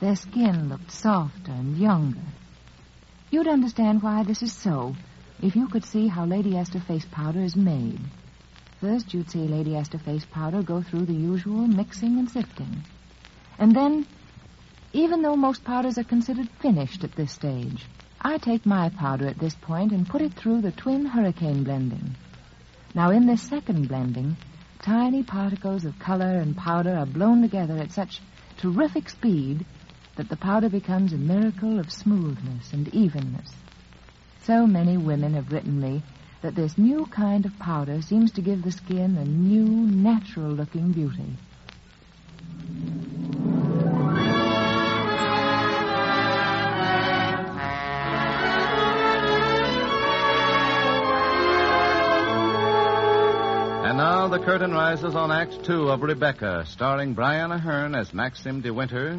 Their 0.00 0.16
skin 0.16 0.70
looked 0.70 0.90
softer 0.90 1.52
and 1.52 1.76
younger. 1.76 2.20
You'd 3.30 3.48
understand 3.48 4.02
why 4.02 4.22
this 4.22 4.42
is 4.42 4.52
so 4.52 4.96
if 5.42 5.56
you 5.56 5.68
could 5.68 5.84
see 5.84 6.08
how 6.08 6.24
Lady 6.24 6.56
Esther 6.56 6.80
face 6.80 7.06
powder 7.10 7.40
is 7.40 7.54
made. 7.54 8.00
First, 8.80 9.12
you'd 9.12 9.30
see 9.30 9.46
Lady 9.46 9.76
Esther 9.76 9.98
face 9.98 10.24
powder 10.24 10.62
go 10.62 10.80
through 10.80 11.04
the 11.04 11.14
usual 11.14 11.66
mixing 11.66 12.18
and 12.18 12.30
sifting. 12.30 12.82
And 13.58 13.76
then, 13.76 14.06
even 14.94 15.20
though 15.20 15.36
most 15.36 15.64
powders 15.64 15.98
are 15.98 16.04
considered 16.04 16.48
finished 16.60 17.04
at 17.04 17.12
this 17.12 17.32
stage, 17.32 17.84
I 18.20 18.38
take 18.38 18.66
my 18.66 18.88
powder 18.88 19.26
at 19.28 19.38
this 19.38 19.54
point 19.54 19.92
and 19.92 20.08
put 20.08 20.22
it 20.22 20.34
through 20.34 20.62
the 20.62 20.72
twin 20.72 21.06
hurricane 21.06 21.64
blending. 21.64 22.16
Now, 22.94 23.10
in 23.10 23.26
this 23.26 23.42
second 23.42 23.88
blending, 23.88 24.36
tiny 24.80 25.22
particles 25.22 25.84
of 25.84 25.98
color 25.98 26.38
and 26.38 26.56
powder 26.56 26.96
are 26.96 27.06
blown 27.06 27.42
together 27.42 27.76
at 27.76 27.92
such 27.92 28.20
terrific 28.56 29.10
speed 29.10 29.66
that 30.16 30.28
the 30.28 30.36
powder 30.36 30.68
becomes 30.68 31.12
a 31.12 31.18
miracle 31.18 31.78
of 31.78 31.92
smoothness 31.92 32.72
and 32.72 32.88
evenness. 32.88 33.52
So 34.44 34.66
many 34.66 34.96
women 34.96 35.34
have 35.34 35.52
written 35.52 35.80
me 35.80 36.02
that 36.40 36.54
this 36.54 36.78
new 36.78 37.06
kind 37.06 37.44
of 37.44 37.58
powder 37.58 38.00
seems 38.00 38.32
to 38.32 38.40
give 38.40 38.62
the 38.62 38.72
skin 38.72 39.16
a 39.18 39.24
new, 39.24 39.66
natural 39.66 40.50
looking 40.50 40.92
beauty. 40.92 41.36
The 54.36 54.44
curtain 54.44 54.72
rises 54.72 55.14
on 55.14 55.32
Act 55.32 55.64
Two 55.64 55.88
of 55.88 56.02
Rebecca, 56.02 56.66
starring 56.66 57.14
Brian 57.14 57.52
Aherne 57.52 57.98
as 57.98 58.12
Maxim 58.12 58.60
De 58.60 58.70
Winter, 58.70 59.18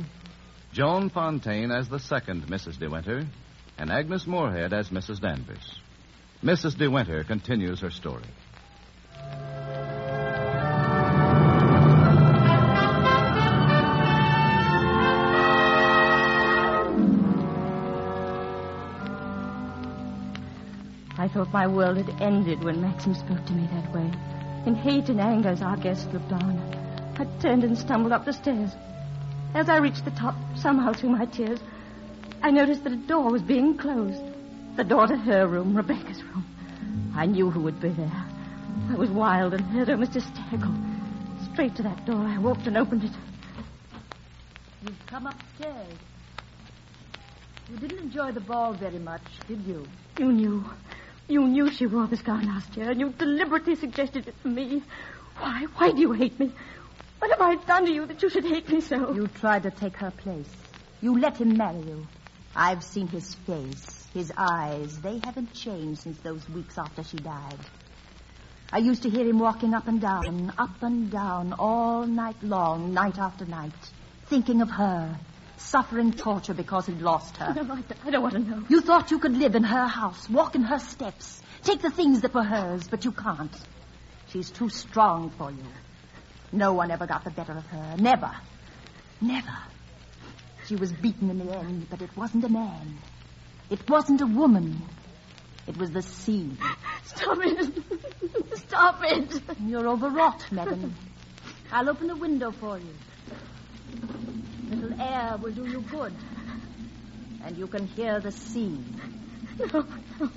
Joan 0.74 1.10
Fontaine 1.10 1.72
as 1.72 1.90
the 1.90 1.98
second 1.98 2.44
Mrs. 2.44 2.78
De 2.78 2.88
Winter, 2.88 3.26
and 3.80 3.92
Agnes 3.92 4.28
Moorehead 4.28 4.74
as 4.74 4.90
Mrs. 4.90 5.20
Danvers. 5.20 5.80
Mrs. 6.44 6.78
De 6.78 6.88
Winter 6.88 7.24
continues 7.24 7.80
her 7.80 7.90
story. 7.90 8.26
I 21.18 21.28
thought 21.34 21.52
my 21.52 21.66
world 21.66 21.98
had 21.98 22.22
ended 22.22 22.64
when 22.64 22.80
Maxim 22.80 23.16
spoke 23.16 23.44
to 23.48 23.54
me 23.54 23.68
that 23.74 23.92
way. 23.92 24.12
In 24.66 24.76
hate 24.76 25.10
and 25.10 25.20
anger 25.22 25.50
as 25.50 25.62
our 25.62 25.78
guest 25.78 26.12
looked 26.14 26.32
on, 26.32 26.60
I 27.18 27.26
turned 27.42 27.64
and 27.64 27.78
stumbled 27.78 28.12
up 28.12 28.26
the 28.26 28.34
stairs. 28.34 28.72
As 29.54 29.70
I 29.70 29.78
reached 29.78 30.06
the 30.06 30.12
top, 30.12 30.36
somehow 30.56 30.94
through 30.94 31.12
my 31.12 31.26
tears, 31.26 31.60
I 32.42 32.52
noticed 32.52 32.84
that 32.84 32.94
a 32.94 32.98
door 33.08 33.32
was 33.32 33.42
being 33.42 33.78
closed. 33.78 34.22
The 34.76 34.84
door 34.84 35.08
to 35.08 35.18
her 35.18 35.48
room, 35.48 35.76
Rebecca's 35.76 36.22
room. 36.24 36.46
I 37.16 37.26
knew 37.26 37.50
who 37.50 37.62
would 37.62 37.80
be 37.82 37.90
there. 37.90 38.26
I 38.90 38.96
was 38.96 39.10
wild 39.10 39.54
and 39.54 39.64
heard 39.66 39.90
almost 39.90 40.14
hysterical. 40.14 40.74
Straight 41.52 41.76
to 41.78 41.84
that 41.84 42.06
door 42.06 42.26
I 42.26 42.38
walked 42.38 42.68
and 42.68 42.78
opened 42.78 43.04
it. 43.06 43.12
You've 44.84 45.06
come 45.08 45.26
upstairs. 45.26 45.94
You 47.72 47.78
didn't 47.78 48.00
enjoy 48.00 48.32
the 48.32 48.40
ball 48.40 48.74
very 48.74 49.00
much, 49.00 49.24
did 49.48 49.62
you? 49.62 49.86
You 50.20 50.32
knew. 50.32 50.66
You 51.30 51.46
knew 51.46 51.70
she 51.70 51.88
wore 51.88 52.08
this 52.08 52.22
gown 52.22 52.46
last 52.48 52.78
year, 52.78 52.90
and 52.90 53.00
you 53.00 53.10
deliberately 53.10 53.76
suggested 53.76 54.28
it 54.28 54.36
for 54.42 54.48
me. 54.48 54.82
Why? 55.40 55.66
Why 55.76 55.92
do 55.92 56.00
you 56.00 56.14
hate 56.14 56.40
me? 56.40 56.52
What 57.20 57.32
have 57.32 57.42
I 57.42 57.56
done 57.66 57.86
to 57.86 57.92
you 57.92 58.06
that 58.06 58.22
you 58.22 58.30
should 58.30 58.46
hate 58.46 58.70
me 58.70 58.80
so? 58.80 59.14
You 59.14 59.28
tried 59.28 59.64
to 59.64 59.72
take 59.72 59.98
her 59.98 60.12
place. 60.12 60.50
You 61.02 61.20
let 61.20 61.38
him 61.38 61.58
marry 61.58 61.82
you. 61.82 62.08
I've 62.56 62.84
seen 62.84 63.08
his 63.08 63.36
face, 63.36 64.08
his 64.14 64.32
eyes. 64.38 65.00
They 65.02 65.20
haven't 65.24 65.54
changed 65.54 66.02
since 66.02 66.18
those 66.20 66.48
weeks 66.50 66.78
after 66.78 67.04
she 67.04 67.18
died. 67.18 67.60
I 68.72 68.80
used 68.80 69.04
to 69.04 69.10
hear 69.10 69.26
him 69.26 69.40
walking 69.40 69.74
up 69.74 69.88
and 69.88 70.00
down, 70.00 70.54
up 70.58 70.82
and 70.82 71.12
down, 71.12 71.54
all 71.54 72.06
night 72.06 72.42
long, 72.42 72.94
night 72.94 73.18
after 73.18 73.46
night, 73.46 73.74
thinking 74.26 74.62
of 74.62 74.70
her, 74.70 75.18
suffering 75.58 76.14
torture 76.14 76.54
because 76.54 76.86
he'd 76.86 77.02
lost 77.02 77.38
her. 77.38 77.54
No, 77.64 77.74
I, 77.74 77.84
I 78.06 78.12
don't 78.12 78.22
want 78.22 78.34
to 78.34 78.40
know. 78.40 78.64
You 78.70 78.82
thought 78.82 79.12
you 79.12 79.20
could 79.20 79.36
live 79.36 79.56
in 79.56 79.64
her 79.64 79.88
house, 79.88 80.30
walk 80.30 80.56
in 80.56 80.64
her 80.64 80.80
steps, 80.80 81.42
take 81.64 81.82
the 81.82 81.90
things 81.90 82.22
that 82.22 82.34
were 82.34 82.44
hers, 82.44 82.88
but 82.88 83.06
you 83.06 83.12
can't. 83.12 83.56
She's 84.30 84.50
too 84.50 84.70
strong 84.70 85.30
for 85.32 85.52
you. 85.52 85.64
No 86.52 86.74
one 86.74 86.92
ever 86.92 87.08
got 87.08 87.24
the 87.24 87.32
better 87.32 87.54
of 87.54 87.66
her. 87.68 87.96
Never. 87.98 88.32
Never. 89.20 89.58
She 90.68 90.76
was 90.76 90.92
beaten 90.92 91.30
in 91.30 91.40
the 91.40 91.58
end, 91.58 91.88
but 91.90 92.02
it 92.02 92.16
wasn't 92.16 92.44
a 92.44 92.50
man. 92.50 92.98
It 93.70 93.90
wasn't 93.90 94.22
a 94.22 94.28
woman. 94.28 94.82
It 95.68 95.78
was 95.78 95.92
the 95.92 96.02
sea. 96.02 96.52
Stop 97.06 97.40
it. 97.42 97.74
Stop 98.58 99.00
it. 99.04 99.42
You're 99.66 99.88
overwrought, 99.88 100.52
madam. 100.52 100.96
I'll 101.72 101.90
open 101.90 102.08
the 102.08 102.16
window 102.16 102.52
for 102.52 102.78
you. 102.78 102.94
Little 104.70 105.02
air 105.02 105.38
will 105.38 105.52
do 105.52 105.66
you 105.66 105.82
good. 105.82 106.14
And 107.46 107.58
you 107.58 107.68
can 107.68 107.88
hear 107.88 108.20
the 108.20 108.32
sea. 108.32 108.78
No, 109.74 109.86
no. 110.20 110.30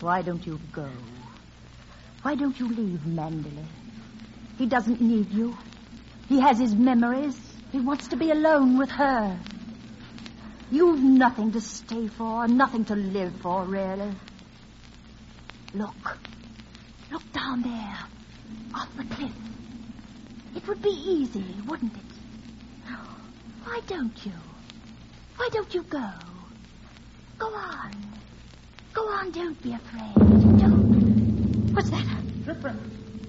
Why 0.00 0.22
don't 0.22 0.46
you 0.46 0.58
go? 0.72 0.88
Why 2.22 2.34
don't 2.34 2.58
you 2.58 2.68
leave 2.68 3.00
Manderley? 3.00 3.66
He 4.56 4.66
doesn't 4.66 5.00
need 5.00 5.30
you. 5.30 5.56
He 6.28 6.40
has 6.40 6.58
his 6.58 6.74
memories. 6.74 7.38
He 7.70 7.80
wants 7.80 8.08
to 8.08 8.16
be 8.16 8.30
alone 8.30 8.78
with 8.78 8.90
her. 8.90 9.38
You've 10.70 11.02
nothing 11.02 11.52
to 11.52 11.60
stay 11.60 12.08
for, 12.08 12.48
nothing 12.48 12.86
to 12.86 12.94
live 12.94 13.34
for, 13.42 13.64
really. 13.64 14.10
Look. 15.74 16.18
Look 17.10 17.32
down 17.32 17.62
there. 17.62 17.98
Off 18.74 18.88
the 18.96 19.04
cliff. 19.04 19.32
It 20.56 20.66
would 20.66 20.80
be 20.80 20.90
easy, 20.90 21.44
wouldn't 21.66 21.94
it? 21.94 22.11
Why 23.64 23.80
don't 23.86 24.26
you? 24.26 24.32
Why 25.36 25.48
don't 25.52 25.72
you 25.74 25.82
go? 25.84 26.08
Go 27.38 27.46
on. 27.54 27.92
Go 28.92 29.08
on, 29.08 29.30
don't 29.30 29.62
be 29.62 29.72
afraid. 29.72 30.14
Don't. 30.58 31.72
What's 31.74 31.90
that? 31.90 32.06
Shipwreck. 32.44 32.74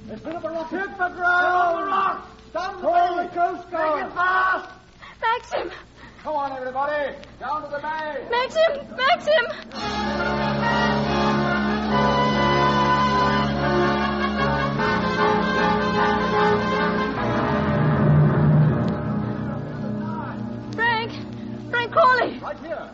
There's 0.08 0.20
been 0.22 0.36
a 0.36 0.40
rocket. 0.40 0.70
Shipwreck! 0.70 0.98
Get 0.98 1.26
on 1.26 1.82
the 1.82 1.88
rock! 1.88 2.30
Stand 2.50 2.82
by 2.82 3.24
the 3.24 3.30
Coast 3.30 3.72
Guard! 3.72 4.02
Make 4.02 4.12
it 4.12 4.16
fast! 4.16 4.70
Maxim! 5.22 5.72
Come 6.24 6.36
on, 6.36 6.52
everybody. 6.58 7.16
Down 7.40 7.64
to 7.64 7.70
the 7.70 7.80
bay. 7.80 8.28
Maxim! 8.30 8.96
Maxim! 8.98 10.83
Right 22.54 22.66
here. 22.66 22.90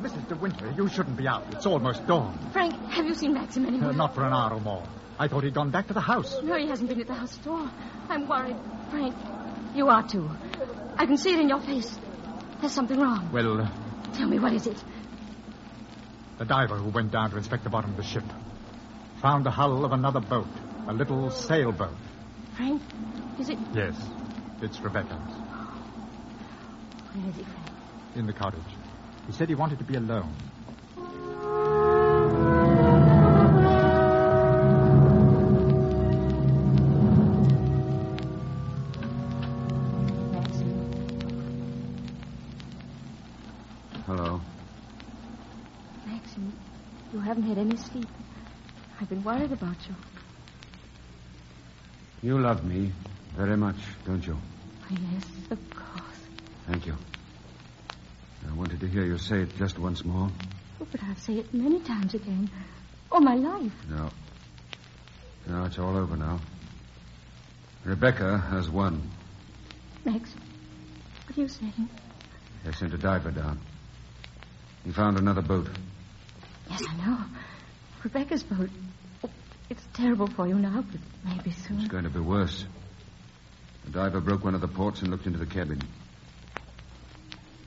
Mrs. 0.00 0.28
De 0.28 0.36
Winter, 0.36 0.72
you 0.76 0.88
shouldn't 0.88 1.16
be 1.16 1.26
out. 1.26 1.44
It's 1.52 1.66
almost 1.66 2.06
dawn. 2.06 2.38
Frank, 2.52 2.74
have 2.90 3.04
you 3.06 3.14
seen 3.14 3.34
Maxim 3.34 3.66
anywhere? 3.66 3.90
Uh, 3.90 3.92
not 3.92 4.14
for 4.14 4.24
an 4.24 4.32
hour 4.32 4.54
or 4.54 4.60
more. 4.60 4.82
I 5.18 5.28
thought 5.28 5.44
he'd 5.44 5.52
gone 5.54 5.70
back 5.70 5.88
to 5.88 5.92
the 5.94 6.00
house. 6.00 6.34
No, 6.42 6.56
he 6.56 6.66
hasn't 6.68 6.88
been 6.88 7.00
at 7.00 7.06
the 7.06 7.14
house 7.14 7.38
at 7.38 7.46
all. 7.46 7.68
I'm 8.08 8.26
worried. 8.26 8.56
Frank, 8.90 9.14
you 9.74 9.88
are 9.88 10.06
too. 10.06 10.30
I 10.96 11.06
can 11.06 11.16
see 11.18 11.34
it 11.34 11.40
in 11.40 11.48
your 11.48 11.60
face. 11.60 11.98
There's 12.60 12.72
something 12.72 12.98
wrong. 12.98 13.30
Well, 13.32 13.60
uh, 13.60 13.68
Tell 14.14 14.28
me, 14.28 14.38
what 14.38 14.52
is 14.52 14.66
it? 14.66 14.82
the 16.38 16.44
diver 16.46 16.76
who 16.76 16.88
went 16.88 17.10
down 17.12 17.30
to 17.30 17.36
inspect 17.36 17.64
the 17.64 17.70
bottom 17.70 17.90
of 17.90 17.96
the 17.98 18.02
ship 18.02 18.24
found 19.20 19.44
the 19.44 19.50
hull 19.50 19.84
of 19.84 19.92
another 19.92 20.20
boat, 20.20 20.46
a 20.88 20.92
little 20.94 21.30
sailboat. 21.30 21.94
Frank, 22.56 22.80
is 23.38 23.50
it... 23.50 23.58
Yes, 23.74 23.94
it's 24.62 24.80
Rebecca's. 24.80 25.18
Where 27.12 27.28
is 27.28 27.38
it, 27.38 27.44
Frank? 27.44 27.69
In 28.16 28.26
the 28.26 28.32
cottage. 28.32 28.60
He 29.26 29.32
said 29.32 29.48
he 29.48 29.54
wanted 29.54 29.78
to 29.78 29.84
be 29.84 29.94
alone. 29.94 30.34
Hello. 44.06 44.40
Maxim, 46.04 46.52
you 47.12 47.20
haven't 47.20 47.44
had 47.44 47.58
any 47.58 47.76
sleep. 47.76 48.08
I've 49.00 49.08
been 49.08 49.22
worried 49.22 49.52
about 49.52 49.76
you. 49.88 49.94
You 52.22 52.40
love 52.40 52.64
me 52.64 52.92
very 53.36 53.56
much, 53.56 53.76
don't 54.04 54.26
you? 54.26 54.36
Yes, 54.90 55.24
of 55.50 55.58
course. 55.70 56.20
Thank 56.66 56.86
you. 56.86 56.96
I 58.60 58.62
wanted 58.62 58.80
to 58.80 58.88
hear 58.88 59.06
you 59.06 59.16
say 59.16 59.40
it 59.40 59.56
just 59.56 59.78
once 59.78 60.04
more. 60.04 60.28
Oh, 60.82 60.86
but 60.92 61.02
I'll 61.02 61.16
say 61.16 61.38
it 61.38 61.54
many 61.54 61.80
times 61.80 62.12
again. 62.12 62.50
All 63.10 63.22
my 63.22 63.34
life. 63.34 63.72
No. 63.88 64.10
No, 65.48 65.64
it's 65.64 65.78
all 65.78 65.96
over 65.96 66.14
now. 66.14 66.40
Rebecca 67.86 68.36
has 68.36 68.68
won. 68.68 69.00
Max, 70.04 70.34
what 71.26 71.38
are 71.38 71.40
you 71.40 71.48
saying? 71.48 71.88
They 72.62 72.72
sent 72.72 72.92
a 72.92 72.98
diver 72.98 73.30
down. 73.30 73.60
He 74.84 74.92
found 74.92 75.16
another 75.16 75.40
boat. 75.40 75.70
Yes, 76.68 76.82
I 76.86 76.96
know. 76.98 77.18
Rebecca's 78.04 78.42
boat. 78.42 78.68
Oh, 79.24 79.30
it's 79.70 79.86
terrible 79.94 80.26
for 80.26 80.46
you 80.46 80.56
now, 80.56 80.84
but 80.86 81.00
maybe 81.24 81.52
soon. 81.52 81.80
It's 81.80 81.88
going 81.88 82.04
to 82.04 82.10
be 82.10 82.20
worse. 82.20 82.66
The 83.86 83.92
diver 83.92 84.20
broke 84.20 84.44
one 84.44 84.54
of 84.54 84.60
the 84.60 84.68
ports 84.68 85.00
and 85.00 85.10
looked 85.10 85.24
into 85.24 85.38
the 85.38 85.46
cabin. 85.46 85.80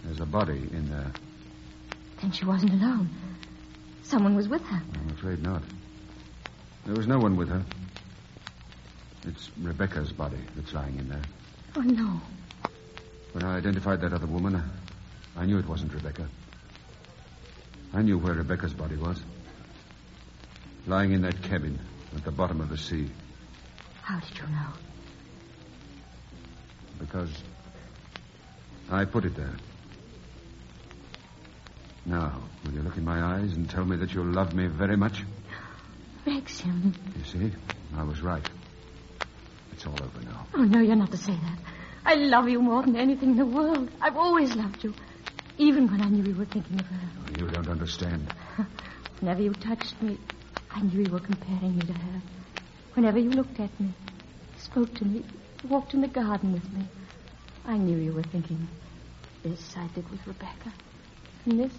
There's 0.04 0.20
a 0.20 0.26
body 0.26 0.68
in 0.72 0.90
there. 0.90 1.12
Then 2.22 2.32
she 2.32 2.46
wasn't 2.46 2.74
alone. 2.74 3.10
Someone 4.04 4.36
was 4.36 4.48
with 4.48 4.62
her. 4.64 4.82
I'm 4.96 5.10
afraid 5.10 5.42
not. 5.42 5.64
There 6.86 6.96
was 6.96 7.08
no 7.08 7.20
one 7.20 7.38
with 7.38 7.50
her. 7.50 7.64
It's 9.26 9.50
Rebecca's 9.62 10.12
body 10.12 10.40
that's 10.56 10.74
lying 10.74 10.98
in 11.00 11.08
there. 11.08 11.22
Oh, 11.76 11.82
no. 11.82 12.22
When 13.32 13.44
I 13.44 13.58
identified 13.58 14.02
that 14.02 14.14
other 14.14 14.28
woman, 14.28 14.62
I 15.38 15.46
knew 15.46 15.58
it 15.58 15.68
wasn't 15.68 15.94
Rebecca. 15.94 16.28
I 17.94 18.02
knew 18.02 18.18
where 18.18 18.34
Rebecca's 18.34 18.74
body 18.74 18.98
was. 18.98 19.22
Lying 20.86 21.14
in 21.14 21.22
that 21.22 21.42
cabin 21.42 21.80
at 22.16 22.26
the 22.26 22.32
bottom 22.32 22.60
of 22.60 22.70
the 22.70 22.78
sea. 22.78 23.10
How 24.02 24.20
did 24.20 24.38
you 24.38 24.48
know? 24.48 24.74
Because 27.00 27.32
I 28.92 29.06
put 29.06 29.24
it 29.24 29.36
there. 29.36 29.56
Now, 32.06 32.42
will 32.66 32.74
you 32.74 32.82
look 32.82 32.98
in 32.98 33.06
my 33.06 33.22
eyes 33.22 33.54
and 33.54 33.70
tell 33.70 33.86
me 33.86 33.96
that 33.98 34.14
you 34.14 34.24
love 34.24 34.54
me 34.54 34.68
very 34.68 34.98
much? 34.98 35.24
Maxim. 36.26 36.94
You 37.18 37.24
see, 37.24 37.52
I 37.96 38.04
was 38.04 38.22
right. 38.22 38.44
It's 39.72 39.86
all 39.86 39.96
over 39.96 40.22
now. 40.26 40.46
Oh, 40.56 40.64
no, 40.64 40.80
you're 40.80 40.96
not 40.96 41.12
to 41.12 41.18
say 41.18 41.34
that. 41.34 41.58
I 42.06 42.16
love 42.16 42.50
you 42.50 42.62
more 42.62 42.84
than 42.84 42.96
anything 42.96 43.32
in 43.32 43.38
the 43.38 43.46
world. 43.46 43.90
I've 44.02 44.18
always 44.18 44.56
loved 44.56 44.84
you. 44.84 44.94
Even 45.58 45.90
when 45.90 46.02
I 46.02 46.10
knew 46.10 46.24
you 46.24 46.36
were 46.36 46.46
thinking 46.46 46.80
of 46.80 46.86
her. 46.86 47.00
Oh, 47.20 47.40
You 47.40 47.50
don't 47.50 47.70
understand. 47.70 48.28
Whenever 49.20 49.42
you 49.42 49.54
touched 49.54 50.02
me, 50.02 50.18
I 50.72 50.82
knew 50.82 51.04
you 51.04 51.12
were 51.12 51.20
comparing 51.20 51.76
me 51.76 51.82
to 51.82 51.94
her. 51.94 52.22
Whenever 52.96 53.20
you 53.20 53.30
looked 53.30 53.60
at 53.60 53.80
me, 53.80 53.90
spoke 54.58 54.94
to 54.96 55.06
me, 55.06 55.24
walked 55.70 55.94
in 55.94 56.02
the 56.02 56.08
garden 56.08 56.52
with 56.54 56.70
me, 56.74 56.84
I 57.66 57.78
knew 57.78 57.98
you 57.98 58.12
were 58.12 58.24
thinking, 58.24 58.68
this 59.44 59.76
I 59.78 59.88
did 59.96 60.10
with 60.12 60.26
Rebecca. 60.28 60.74
And 61.46 61.60
this, 61.60 61.74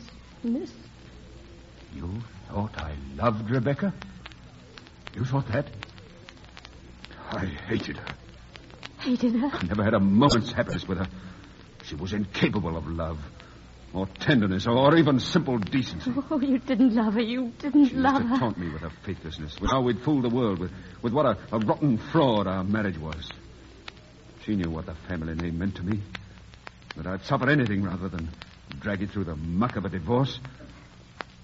this. 0.53 0.71
You 1.95 2.11
thought 2.49 2.77
I 2.77 2.95
loved 3.17 3.51
Rebecca? 3.51 3.95
You 5.17 5.25
thought 5.25 5.47
that? 5.49 5.67
I 7.31 7.47
hated 7.47 7.97
her. 7.97 8.15
Hated 8.99 9.35
her? 9.37 9.51
I 9.53 9.63
never 9.67 9.85
had 9.85 9.95
a 9.95 10.01
moment's 10.01 10.53
happiness 10.53 10.87
with 10.87 10.99
her. 10.99 11.07
She 11.85 11.95
was 11.95 12.13
incapable 12.13 12.77
of 12.77 12.87
love, 12.89 13.19
or 13.93 14.07
tenderness, 14.07 14.67
or 14.67 14.97
even 14.97 15.21
simple 15.21 15.59
decency. 15.59 16.13
Oh, 16.31 16.41
you 16.41 16.59
didn't 16.59 16.95
love 16.95 17.15
her. 17.15 17.21
You 17.21 17.53
didn't 17.59 17.87
She 17.89 17.95
love 17.95 18.23
used 18.23 18.25
to 18.25 18.29
her. 18.35 18.39
taunt 18.39 18.59
me 18.59 18.69
with 18.71 18.83
her 18.83 18.91
faithlessness, 19.05 19.61
with 19.61 19.71
how 19.71 19.83
we'd 19.83 20.01
fooled 20.01 20.25
the 20.25 20.35
world, 20.35 20.59
with, 20.59 20.73
with 21.03 21.13
what 21.13 21.27
a, 21.27 21.39
a 21.53 21.59
rotten 21.59 21.99
fraud 21.99 22.47
our 22.47 22.65
marriage 22.65 22.99
was. 22.99 23.29
She 24.45 24.57
knew 24.57 24.71
what 24.71 24.87
the 24.87 24.95
family 25.09 25.35
name 25.35 25.59
meant 25.59 25.77
to 25.77 25.83
me. 25.83 26.01
That 26.97 27.07
I'd 27.07 27.25
suffer 27.25 27.49
anything 27.49 27.83
rather 27.85 28.09
than 28.09 28.29
drag 28.81 29.03
it 29.03 29.11
through 29.11 29.25
the 29.25 29.37
muck 29.37 29.77
of 29.77 29.85
a 29.85 29.89
divorce. 29.89 30.39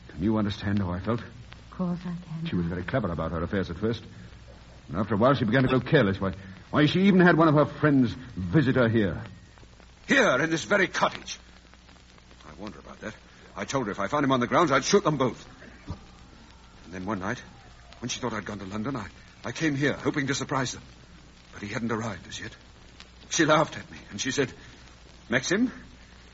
Can 0.09 0.23
you 0.23 0.37
understand 0.39 0.79
how 0.79 0.91
I 0.91 1.01
felt? 1.01 1.21
Of 1.21 1.71
course 1.71 2.01
I 2.03 2.15
can. 2.27 2.47
She 2.47 2.57
was 2.57 2.67
very 2.67 2.83
clever 2.83 3.11
about 3.11 3.33
her 3.33 3.43
affairs 3.43 3.71
at 3.71 3.79
first. 3.79 4.03
And 4.89 4.99
after 4.99 5.15
a 5.15 5.19
while, 5.19 5.35
she 5.35 5.45
began 5.45 5.63
to 5.63 5.69
go 5.69 5.81
careless. 5.81 6.21
Why, 6.21 6.33
why, 6.71 6.87
she 6.87 7.03
even 7.03 7.21
had 7.21 7.37
one 7.37 7.49
of 7.49 7.55
her 7.55 7.65
friends 7.65 8.15
visit 8.37 8.77
her 8.77 8.89
here. 8.89 9.23
Here, 10.09 10.41
in 10.41 10.51
this 10.51 10.65
very 10.65 10.89
cottage. 10.89 11.39
I 12.49 12.61
wonder 12.61 12.79
about 12.79 13.01
that. 13.01 13.15
I 13.57 13.65
told 13.65 13.87
her 13.87 13.93
if 13.93 14.01
I 14.01 14.09
found 14.09 14.25
him 14.25 14.33
on 14.33 14.41
the 14.41 14.47
grounds, 14.47 14.73
I'd 14.73 14.85
shoot 14.85 15.05
them 15.05 15.17
both. 15.17 15.47
And 16.85 16.95
then 16.95 17.07
one 17.07 17.21
night, 17.21 17.41
when 18.01 18.09
she 18.09 18.21
thought 18.21 18.33
I'd 18.33 18.45
gone 18.45 18.59
to 18.59 18.65
London, 18.65 18.97
I, 18.97 19.07
I 19.45 19.53
came 19.53 19.77
here, 19.77 19.93
hoping 19.93 20.27
to 20.27 20.35
surprise 20.35 20.73
them. 20.73 20.83
But 21.53 21.63
he 21.63 21.69
hadn't 21.69 21.93
arrived 21.93 22.27
as 22.27 22.41
yet. 22.41 22.55
She 23.29 23.45
laughed 23.45 23.77
at 23.77 23.89
me, 23.91 23.99
and 24.11 24.21
she 24.21 24.33
said, 24.33 24.53
Maxim, 25.29 25.71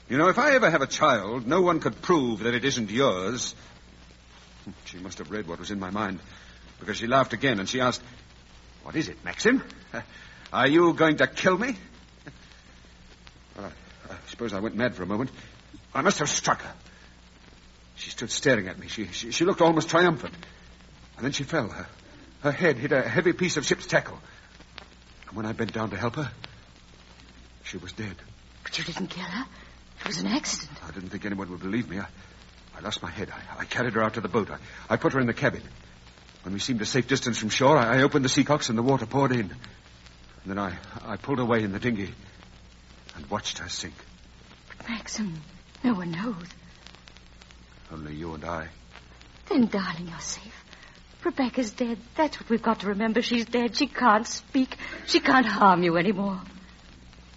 you 0.08 0.18
know, 0.18 0.28
if 0.28 0.38
I 0.38 0.54
ever 0.54 0.70
have 0.70 0.82
a 0.82 0.86
child, 0.86 1.46
no 1.46 1.60
one 1.62 1.80
could 1.80 2.00
prove 2.00 2.40
that 2.40 2.54
it 2.54 2.64
isn't 2.64 2.90
yours. 2.90 3.54
Hmm, 4.64 4.70
she 4.84 4.98
must 4.98 5.18
have 5.18 5.30
read 5.30 5.46
what 5.48 5.58
was 5.58 5.70
in 5.70 5.80
my 5.80 5.90
mind, 5.90 6.20
because 6.80 6.96
she 6.96 7.06
laughed 7.06 7.32
again, 7.32 7.58
and 7.58 7.68
she 7.68 7.80
asked, 7.80 8.02
What 8.82 8.96
is 8.96 9.08
it, 9.08 9.24
Maxim? 9.24 9.62
Are 10.52 10.66
you 10.68 10.92
going 10.94 11.16
to 11.18 11.26
kill 11.26 11.58
me? 11.58 11.76
Well, 13.56 13.72
I, 14.10 14.12
I 14.12 14.16
suppose 14.26 14.52
I 14.52 14.60
went 14.60 14.76
mad 14.76 14.96
for 14.96 15.02
a 15.02 15.06
moment. 15.06 15.30
I 15.94 16.02
must 16.02 16.18
have 16.18 16.28
struck 16.28 16.60
her. 16.60 16.74
She 17.94 18.10
stood 18.10 18.30
staring 18.30 18.68
at 18.68 18.78
me. 18.78 18.88
She, 18.88 19.06
she, 19.06 19.30
she 19.30 19.46
looked 19.46 19.62
almost 19.62 19.88
triumphant. 19.88 20.34
And 21.16 21.24
then 21.24 21.32
she 21.32 21.44
fell. 21.44 21.68
Her, 21.68 21.86
her 22.42 22.52
head 22.52 22.76
hit 22.76 22.92
a 22.92 23.00
heavy 23.00 23.32
piece 23.32 23.56
of 23.56 23.64
ship's 23.64 23.86
tackle. 23.86 24.18
And 25.26 25.36
when 25.36 25.46
I 25.46 25.52
bent 25.52 25.72
down 25.72 25.88
to 25.90 25.96
help 25.96 26.16
her, 26.16 26.30
she 27.64 27.78
was 27.78 27.92
dead. 27.92 28.14
But 28.62 28.76
you 28.76 28.84
didn't 28.84 29.08
kill 29.08 29.24
her. 29.24 29.46
It 30.06 30.10
was 30.10 30.18
an 30.18 30.28
accident. 30.28 30.78
I 30.86 30.92
didn't 30.92 31.08
think 31.08 31.24
anyone 31.24 31.50
would 31.50 31.58
believe 31.58 31.90
me. 31.90 31.98
I, 31.98 32.06
I 32.76 32.80
lost 32.80 33.02
my 33.02 33.10
head. 33.10 33.28
I, 33.28 33.62
I 33.62 33.64
carried 33.64 33.94
her 33.94 34.04
out 34.04 34.14
to 34.14 34.20
the 34.20 34.28
boat. 34.28 34.48
I, 34.48 34.58
I 34.88 34.96
put 34.98 35.14
her 35.14 35.18
in 35.18 35.26
the 35.26 35.34
cabin. 35.34 35.62
When 36.44 36.54
we 36.54 36.60
seemed 36.60 36.80
a 36.80 36.86
safe 36.86 37.08
distance 37.08 37.38
from 37.40 37.48
shore, 37.48 37.76
I, 37.76 37.98
I 37.98 38.02
opened 38.02 38.24
the 38.24 38.28
seacocks 38.28 38.68
and 38.68 38.78
the 38.78 38.84
water 38.84 39.04
poured 39.04 39.32
in. 39.32 39.40
And 39.40 39.50
then 40.46 40.60
I, 40.60 40.76
I 41.04 41.16
pulled 41.16 41.40
away 41.40 41.64
in 41.64 41.72
the 41.72 41.80
dinghy 41.80 42.14
and 43.16 43.28
watched 43.28 43.58
her 43.58 43.68
sink. 43.68 43.94
But 44.68 44.88
Maxim, 44.88 45.42
no 45.82 45.94
one 45.94 46.12
knows. 46.12 46.46
Only 47.90 48.14
you 48.14 48.32
and 48.34 48.44
I. 48.44 48.68
Then, 49.48 49.66
darling, 49.66 50.06
you're 50.06 50.20
safe. 50.20 50.64
Rebecca's 51.24 51.72
dead. 51.72 51.98
That's 52.14 52.38
what 52.38 52.48
we've 52.48 52.62
got 52.62 52.78
to 52.80 52.90
remember. 52.90 53.22
She's 53.22 53.46
dead. 53.46 53.76
She 53.76 53.88
can't 53.88 54.24
speak. 54.24 54.76
She 55.06 55.18
can't 55.18 55.46
harm 55.46 55.82
you 55.82 55.96
anymore. 55.96 56.40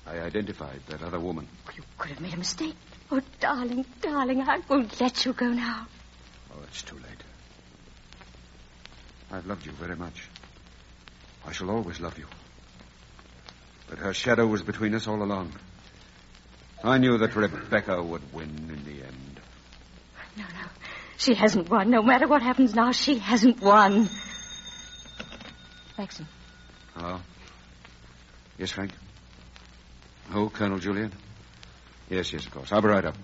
I 0.09 0.21
identified 0.21 0.79
that 0.87 1.03
other 1.03 1.19
woman. 1.19 1.47
Oh, 1.67 1.71
you 1.75 1.83
could 1.99 2.09
have 2.09 2.19
made 2.19 2.33
a 2.33 2.37
mistake. 2.37 2.75
Oh, 3.11 3.21
darling, 3.39 3.85
darling, 4.01 4.41
I 4.41 4.59
won't 4.67 4.99
let 4.99 5.23
you 5.23 5.33
go 5.33 5.49
now. 5.49 5.85
Oh, 6.51 6.63
it's 6.63 6.81
too 6.81 6.95
late. 6.95 7.23
I've 9.31 9.45
loved 9.45 9.67
you 9.67 9.71
very 9.73 9.95
much. 9.95 10.27
I 11.45 11.51
shall 11.51 11.69
always 11.69 11.99
love 11.99 12.17
you. 12.17 12.25
But 13.87 13.99
her 13.99 14.13
shadow 14.13 14.47
was 14.47 14.63
between 14.63 14.95
us 14.95 15.07
all 15.07 15.21
along. 15.21 15.53
I 16.83 16.97
knew 16.97 17.19
that 17.19 17.35
Rebecca 17.35 18.01
would 18.01 18.33
win 18.33 18.49
in 18.49 18.83
the 18.85 19.03
end. 19.05 19.39
No, 20.37 20.43
no. 20.43 20.67
She 21.17 21.35
hasn't 21.35 21.69
won. 21.69 21.91
No 21.91 22.01
matter 22.01 22.27
what 22.27 22.41
happens 22.41 22.73
now, 22.73 22.93
she 22.93 23.19
hasn't 23.19 23.61
won. 23.61 24.09
Maxim, 25.97 26.27
Hello? 26.95 27.15
Ah. 27.15 27.21
Yes, 28.57 28.71
Frank? 28.71 28.91
Oh, 30.33 30.49
Colonel 30.49 30.77
Julian? 30.77 31.11
Yes, 32.09 32.31
yes, 32.31 32.45
of 32.45 32.51
course. 32.51 32.71
I'll 32.71 32.81
be 32.81 32.87
right 32.87 33.05
up. 33.05 33.15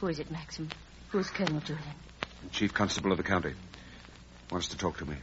who 0.00 0.06
is 0.06 0.20
it, 0.20 0.30
Maxim? 0.30 0.68
Who's 1.08 1.28
Colonel 1.30 1.60
Julian? 1.60 1.94
Chief 2.52 2.72
Constable 2.72 3.10
of 3.10 3.18
the 3.18 3.24
county. 3.24 3.54
Wants 4.50 4.68
to 4.68 4.78
talk 4.78 4.98
to 4.98 5.04
me. 5.04 5.16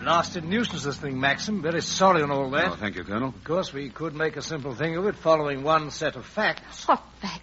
Blasted 0.00 0.44
nuisance, 0.44 0.82
this 0.82 0.96
thing, 0.96 1.20
Maxim. 1.20 1.62
Very 1.62 1.82
sorry 1.82 2.22
on 2.22 2.30
all 2.32 2.50
that. 2.50 2.72
Oh, 2.72 2.74
thank 2.74 2.96
you, 2.96 3.04
Colonel. 3.04 3.28
Of 3.28 3.44
course, 3.44 3.72
we 3.72 3.90
could 3.90 4.14
make 4.14 4.36
a 4.36 4.42
simple 4.42 4.74
thing 4.74 4.96
of 4.96 5.06
it 5.06 5.14
following 5.14 5.62
one 5.62 5.90
set 5.92 6.16
of 6.16 6.26
facts. 6.26 6.88
What 6.88 7.02
facts? 7.20 7.39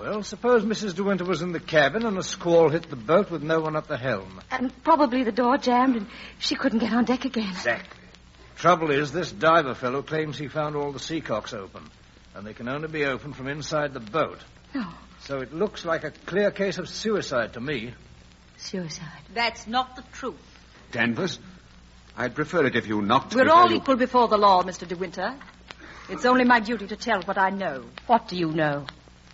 Well, 0.00 0.22
suppose 0.22 0.64
Mrs. 0.64 0.94
De 0.94 1.04
Winter 1.04 1.26
was 1.26 1.42
in 1.42 1.52
the 1.52 1.60
cabin 1.60 2.06
and 2.06 2.16
a 2.16 2.22
squall 2.22 2.70
hit 2.70 2.88
the 2.88 2.96
boat 2.96 3.30
with 3.30 3.42
no 3.42 3.60
one 3.60 3.76
at 3.76 3.86
the 3.86 3.98
helm. 3.98 4.40
And 4.50 4.72
probably 4.82 5.24
the 5.24 5.32
door 5.32 5.58
jammed 5.58 5.94
and 5.94 6.06
she 6.38 6.54
couldn't 6.54 6.78
get 6.78 6.90
on 6.94 7.04
deck 7.04 7.26
again. 7.26 7.50
Exactly. 7.50 7.98
Trouble 8.56 8.90
is, 8.90 9.12
this 9.12 9.30
diver 9.30 9.74
fellow 9.74 10.00
claims 10.00 10.38
he 10.38 10.48
found 10.48 10.74
all 10.74 10.92
the 10.92 10.98
seacocks 10.98 11.52
open, 11.52 11.82
and 12.34 12.46
they 12.46 12.54
can 12.54 12.66
only 12.66 12.88
be 12.88 13.04
opened 13.04 13.36
from 13.36 13.46
inside 13.46 13.92
the 13.92 14.00
boat. 14.00 14.38
No. 14.74 14.86
So 15.20 15.40
it 15.40 15.52
looks 15.52 15.84
like 15.84 16.04
a 16.04 16.10
clear 16.10 16.50
case 16.50 16.78
of 16.78 16.88
suicide 16.88 17.52
to 17.52 17.60
me. 17.60 17.92
Suicide. 18.56 19.22
That's 19.34 19.66
not 19.66 19.96
the 19.96 20.02
truth. 20.12 20.40
Danvers? 20.92 21.38
I'd 22.16 22.34
prefer 22.34 22.64
it 22.64 22.74
if 22.74 22.86
you 22.86 23.02
knocked 23.02 23.34
We're 23.34 23.44
before 23.44 23.58
all 23.58 23.70
you... 23.70 23.76
equal 23.76 23.96
before 23.96 24.28
the 24.28 24.38
law, 24.38 24.62
Mr. 24.62 24.88
De 24.88 24.96
Winter. 24.96 25.34
It's 26.08 26.24
only 26.24 26.44
my 26.44 26.60
duty 26.60 26.86
to 26.86 26.96
tell 26.96 27.20
what 27.22 27.36
I 27.36 27.50
know. 27.50 27.84
What 28.06 28.28
do 28.28 28.36
you 28.36 28.50
know? 28.50 28.86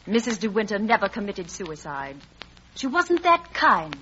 Mrs. 0.06 0.38
De 0.38 0.48
Winter 0.48 0.78
never 0.78 1.08
committed 1.08 1.50
suicide. 1.50 2.16
She 2.76 2.86
wasn't 2.86 3.24
that 3.24 3.52
kind. 3.52 3.96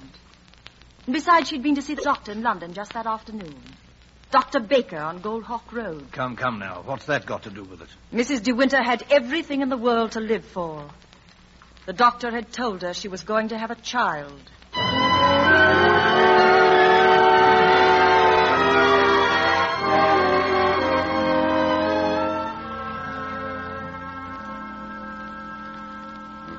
And 1.06 1.14
besides, 1.14 1.48
she'd 1.48 1.62
been 1.62 1.76
to 1.76 1.82
see 1.82 1.94
the 1.94 2.02
doctor 2.02 2.32
in 2.32 2.42
London 2.42 2.74
just 2.74 2.92
that 2.92 3.06
afternoon. 3.06 3.60
Dr. 4.30 4.60
Baker 4.60 4.98
on 4.98 5.20
Goldhawk 5.20 5.72
Road. 5.72 6.10
Come, 6.12 6.36
come 6.36 6.58
now. 6.58 6.82
What's 6.84 7.06
that 7.06 7.24
got 7.24 7.44
to 7.44 7.50
do 7.50 7.62
with 7.62 7.82
it? 7.82 7.88
Mrs. 8.12 8.42
De 8.42 8.52
Winter 8.52 8.82
had 8.82 9.04
everything 9.10 9.62
in 9.62 9.68
the 9.68 9.76
world 9.76 10.12
to 10.12 10.20
live 10.20 10.44
for. 10.44 10.90
The 11.86 11.92
doctor 11.92 12.30
had 12.30 12.52
told 12.52 12.82
her 12.82 12.94
she 12.94 13.08
was 13.08 13.22
going 13.22 13.48
to 13.48 13.58
have 13.58 13.70
a 13.70 13.76
child. 13.76 14.40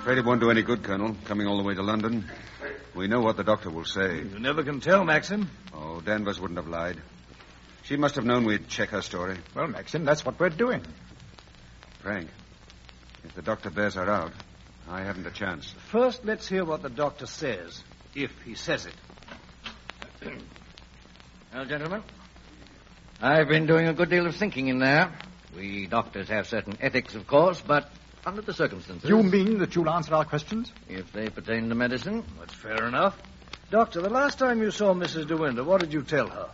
Afraid 0.05 0.19
it 0.19 0.25
won't 0.25 0.39
do 0.39 0.51
any 0.51 0.61
good, 0.61 0.83
Colonel, 0.83 1.15
coming 1.25 1.47
all 1.47 1.57
the 1.57 1.63
way 1.63 1.73
to 1.73 1.81
London. 1.81 2.29
We 2.93 3.07
know 3.07 3.21
what 3.21 3.37
the 3.37 3.43
doctor 3.43 3.71
will 3.71 3.85
say. 3.85 4.17
You 4.17 4.37
never 4.37 4.63
can 4.63 4.79
tell, 4.79 5.03
Maxim. 5.03 5.49
Oh, 5.73 5.99
Danvers 5.99 6.39
wouldn't 6.39 6.59
have 6.59 6.67
lied. 6.67 7.01
She 7.85 7.97
must 7.97 8.13
have 8.13 8.23
known 8.23 8.45
we'd 8.45 8.67
check 8.67 8.89
her 8.89 9.01
story. 9.01 9.35
Well, 9.55 9.65
Maxim, 9.65 10.05
that's 10.05 10.23
what 10.23 10.39
we're 10.39 10.49
doing. 10.49 10.83
Frank, 12.03 12.29
If 13.23 13.33
the 13.33 13.41
doctor 13.41 13.71
bears 13.71 13.95
her 13.95 14.07
out, 14.07 14.31
I 14.87 15.01
haven't 15.01 15.25
a 15.25 15.31
chance. 15.31 15.73
First, 15.89 16.23
let's 16.23 16.47
hear 16.47 16.63
what 16.63 16.83
the 16.83 16.89
doctor 16.89 17.25
says, 17.25 17.81
if 18.13 18.29
he 18.43 18.53
says 18.53 18.85
it. 18.85 18.93
well, 21.51 21.65
gentlemen, 21.65 22.03
I've 23.19 23.47
been 23.47 23.65
doing 23.65 23.87
a 23.87 23.93
good 23.95 24.11
deal 24.11 24.27
of 24.27 24.35
thinking 24.35 24.67
in 24.67 24.77
there. 24.77 25.11
We 25.55 25.87
doctors 25.87 26.29
have 26.29 26.45
certain 26.45 26.77
ethics, 26.79 27.15
of 27.15 27.25
course, 27.25 27.59
but 27.59 27.89
under 28.25 28.41
the 28.41 28.53
circumstances. 28.53 29.09
You 29.09 29.21
mean 29.21 29.59
that 29.59 29.75
you'll 29.75 29.89
answer 29.89 30.15
our 30.15 30.25
questions? 30.25 30.71
If 30.89 31.11
they 31.11 31.29
pertain 31.29 31.69
to 31.69 31.75
medicine. 31.75 32.23
That's 32.39 32.53
fair 32.53 32.87
enough. 32.87 33.17
Doctor, 33.71 34.01
the 34.01 34.09
last 34.09 34.39
time 34.39 34.61
you 34.61 34.71
saw 34.71 34.93
Mrs. 34.93 35.27
De 35.27 35.37
Winter, 35.37 35.63
what 35.63 35.81
did 35.81 35.93
you 35.93 36.03
tell 36.03 36.27
her? 36.27 36.49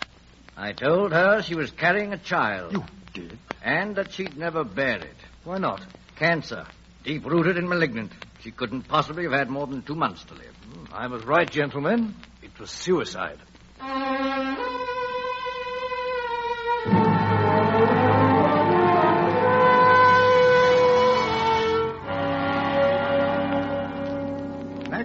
I 0.58 0.74
told 0.74 1.12
her 1.12 1.42
she 1.42 1.56
was 1.56 1.72
carrying 1.72 2.14
a 2.14 2.18
child. 2.18 2.74
You 2.74 2.84
did? 3.14 3.38
And 3.64 3.96
that 3.96 4.14
she'd 4.14 4.38
never 4.38 4.64
bear 4.64 4.98
it. 4.98 5.16
Why 5.44 5.58
not? 5.58 5.82
Cancer. 6.18 6.66
Deep 7.04 7.26
rooted 7.26 7.58
and 7.58 7.68
malignant. 7.68 8.12
She 8.42 8.52
couldn't 8.52 8.84
possibly 8.84 9.24
have 9.24 9.34
had 9.34 9.50
more 9.50 9.68
than 9.68 9.82
two 9.82 9.96
months 9.96 10.24
to 10.26 10.34
live. 10.34 10.56
Hmm, 10.56 10.94
I 10.94 11.08
was 11.08 11.24
right, 11.24 11.50
gentlemen. 11.50 12.16
It 12.42 12.58
was 12.60 12.70
suicide. 12.70 13.40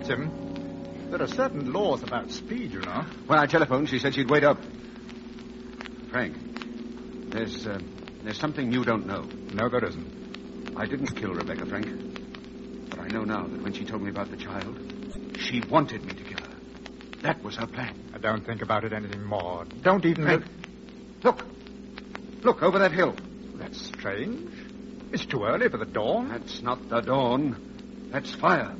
Maxim, 0.08 1.08
there 1.10 1.20
are 1.20 1.26
certain 1.26 1.72
laws 1.72 2.04
about 2.04 2.30
speed, 2.30 2.70
you 2.70 2.80
know. 2.80 3.04
When 3.26 3.40
I 3.40 3.46
telephoned, 3.46 3.88
she 3.88 3.98
said 3.98 4.14
she'd 4.14 4.30
wait 4.30 4.44
up. 4.44 4.56
Frank, 6.10 6.36
there's 7.32 7.66
uh, 7.66 7.80
there's 8.22 8.38
something 8.38 8.70
you 8.70 8.84
don't 8.84 9.04
know. 9.06 9.22
No, 9.52 9.68
there 9.68 9.84
isn't. 9.84 10.74
I 10.76 10.86
didn't 10.86 11.16
kill 11.16 11.34
Rebecca, 11.34 11.66
Frank. 11.66 11.86
But 12.88 13.00
I 13.00 13.08
know 13.08 13.24
now 13.24 13.48
that 13.48 13.60
when 13.60 13.72
she 13.72 13.84
told 13.84 14.02
me 14.02 14.10
about 14.10 14.30
the 14.30 14.36
child, 14.36 14.78
she 15.40 15.60
wanted 15.68 16.04
me 16.04 16.12
to 16.12 16.22
kill 16.22 16.38
her. 16.38 16.54
That 17.22 17.42
was 17.42 17.56
her 17.56 17.66
plan. 17.66 18.12
I 18.14 18.18
don't 18.18 18.46
think 18.46 18.62
about 18.62 18.84
it 18.84 18.92
anything 18.92 19.24
more. 19.24 19.64
Don't 19.82 20.04
even 20.04 20.22
Frank, 20.22 20.44
look. 21.24 21.44
Look 22.44 22.62
over 22.62 22.78
that 22.78 22.92
hill. 22.92 23.16
That's 23.56 23.80
strange. 23.88 24.52
It's 25.10 25.26
too 25.26 25.42
early 25.42 25.68
for 25.68 25.78
the 25.78 25.84
dawn. 25.84 26.28
That's 26.28 26.62
not 26.62 26.88
the 26.88 27.00
dawn. 27.00 28.08
That's 28.12 28.32
fire. 28.32 28.72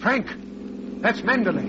Frank, 0.00 0.47
that's 1.00 1.20
Manderley. 1.22 1.66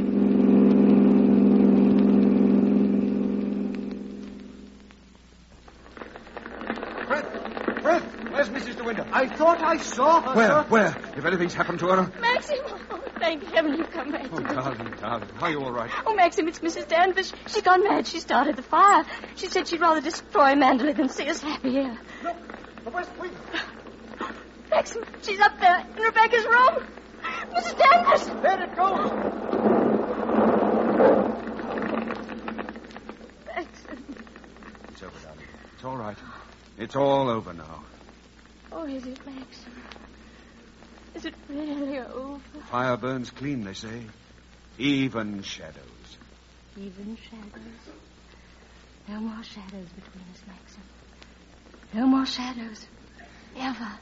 Frith, 7.07 7.81
Frith, 7.81 8.03
where's 8.31 8.49
Mrs. 8.49 8.77
De 8.77 8.83
Winter? 8.83 9.05
I 9.11 9.27
thought 9.27 9.61
I 9.61 9.77
saw 9.77 10.21
her. 10.21 10.35
Where? 10.35 10.47
sir. 10.47 10.65
Where? 10.69 10.97
If 11.17 11.25
anything's 11.25 11.53
happened 11.53 11.79
to 11.79 11.87
her. 11.87 11.99
Uh, 11.99 12.09
Maxim! 12.19 12.57
Oh, 12.91 13.01
thank 13.19 13.43
heaven 13.43 13.73
you've 13.75 13.91
come 13.91 14.11
back. 14.11 14.27
Oh, 14.31 14.39
darling, 14.39 14.93
darling. 14.99 15.29
Are 15.41 15.51
you 15.51 15.61
all 15.63 15.71
right? 15.71 15.89
Oh, 16.05 16.13
Maxim, 16.15 16.47
it's 16.47 16.59
Mrs. 16.59 16.87
Danvers. 16.87 17.33
She's 17.47 17.61
gone 17.61 17.83
mad. 17.83 18.07
She 18.07 18.19
started 18.19 18.55
the 18.55 18.63
fire. 18.63 19.05
She 19.35 19.47
said 19.47 19.67
she'd 19.67 19.81
rather 19.81 20.01
destroy 20.01 20.53
Manderley 20.53 20.95
than 20.95 21.09
see 21.09 21.27
us 21.29 21.41
happy 21.41 21.71
here. 21.71 21.97
Look, 22.23 22.35
the 22.83 22.89
west 22.89 23.11
wing. 23.19 23.31
Maxim, 24.69 25.03
she's 25.23 25.39
up 25.39 25.59
there 25.59 25.85
in 25.95 26.01
Rebecca's 26.03 26.45
room. 26.45 26.87
Mrs. 27.59 27.77
Danvers! 27.77 28.25
There 28.41 28.63
it 28.63 28.75
goes. 28.77 29.11
Maxim. 33.47 34.15
It's 34.89 35.03
over, 35.03 35.19
darling. 35.19 35.45
It's 35.73 35.83
all 35.83 35.97
right. 35.97 36.17
It's 36.77 36.95
all 36.95 37.29
over 37.29 37.53
now. 37.53 37.83
Oh, 38.71 38.85
is 38.85 39.05
it, 39.05 39.19
Maxim? 39.25 39.73
Is 41.15 41.25
it 41.25 41.33
really 41.49 41.99
over? 41.99 42.39
Fire 42.71 42.95
burns 42.95 43.29
clean, 43.31 43.65
they 43.65 43.73
say. 43.73 44.05
Even 44.77 45.43
shadows. 45.43 46.17
Even 46.77 47.17
shadows. 47.29 47.93
No 49.09 49.19
more 49.19 49.43
shadows 49.43 49.89
between 49.89 50.23
us, 50.31 50.41
Maxim. 50.47 50.83
No 51.93 52.07
more 52.07 52.25
shadows. 52.25 52.85
Ever. 53.57 53.99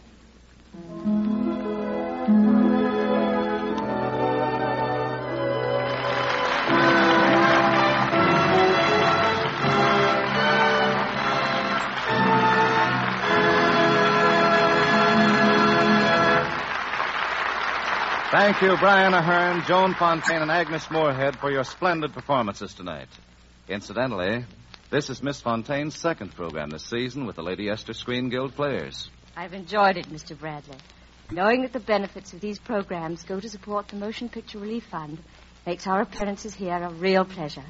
Thank 18.39 18.61
you, 18.61 18.77
Brian 18.77 19.13
Aherne, 19.13 19.65
Joan 19.65 19.95
Fontaine, 19.95 20.43
and 20.43 20.51
Agnes 20.51 20.91
Moorehead 20.91 21.39
for 21.39 21.49
your 21.49 21.63
splendid 21.63 22.13
performances 22.13 22.71
tonight. 22.71 23.07
Incidentally, 23.67 24.45
this 24.91 25.09
is 25.09 25.23
Miss 25.23 25.41
Fontaine's 25.41 25.95
second 25.95 26.35
program 26.35 26.69
this 26.69 26.85
season 26.85 27.25
with 27.25 27.35
the 27.35 27.41
Lady 27.41 27.67
Esther 27.67 27.93
Screen 27.93 28.29
Guild 28.29 28.53
Players. 28.53 29.09
I've 29.35 29.53
enjoyed 29.53 29.97
it, 29.97 30.05
Mr. 30.09 30.37
Bradley. 30.37 30.77
Knowing 31.31 31.63
that 31.63 31.73
the 31.73 31.79
benefits 31.79 32.31
of 32.31 32.39
these 32.39 32.59
programs 32.59 33.23
go 33.23 33.39
to 33.39 33.49
support 33.49 33.87
the 33.87 33.95
Motion 33.95 34.29
Picture 34.29 34.59
Relief 34.59 34.85
Fund 34.85 35.17
makes 35.65 35.87
our 35.87 36.01
appearances 36.01 36.53
here 36.53 36.77
a 36.77 36.93
real 36.93 37.25
pleasure. 37.25 37.65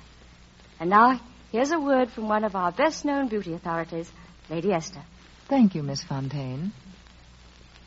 And 0.82 0.90
now, 0.90 1.22
here's 1.50 1.72
a 1.72 1.80
word 1.80 2.12
from 2.12 2.28
one 2.28 2.44
of 2.44 2.58
our 2.58 2.74
best 2.74 3.06
known 3.06 3.30
beauty 3.30 3.54
authorities, 3.54 4.12
Lady 4.50 4.74
Esther. 4.74 5.04
Thank 5.48 5.76
you, 5.76 5.82
Miss 5.82 6.04
Fontaine. 6.04 6.74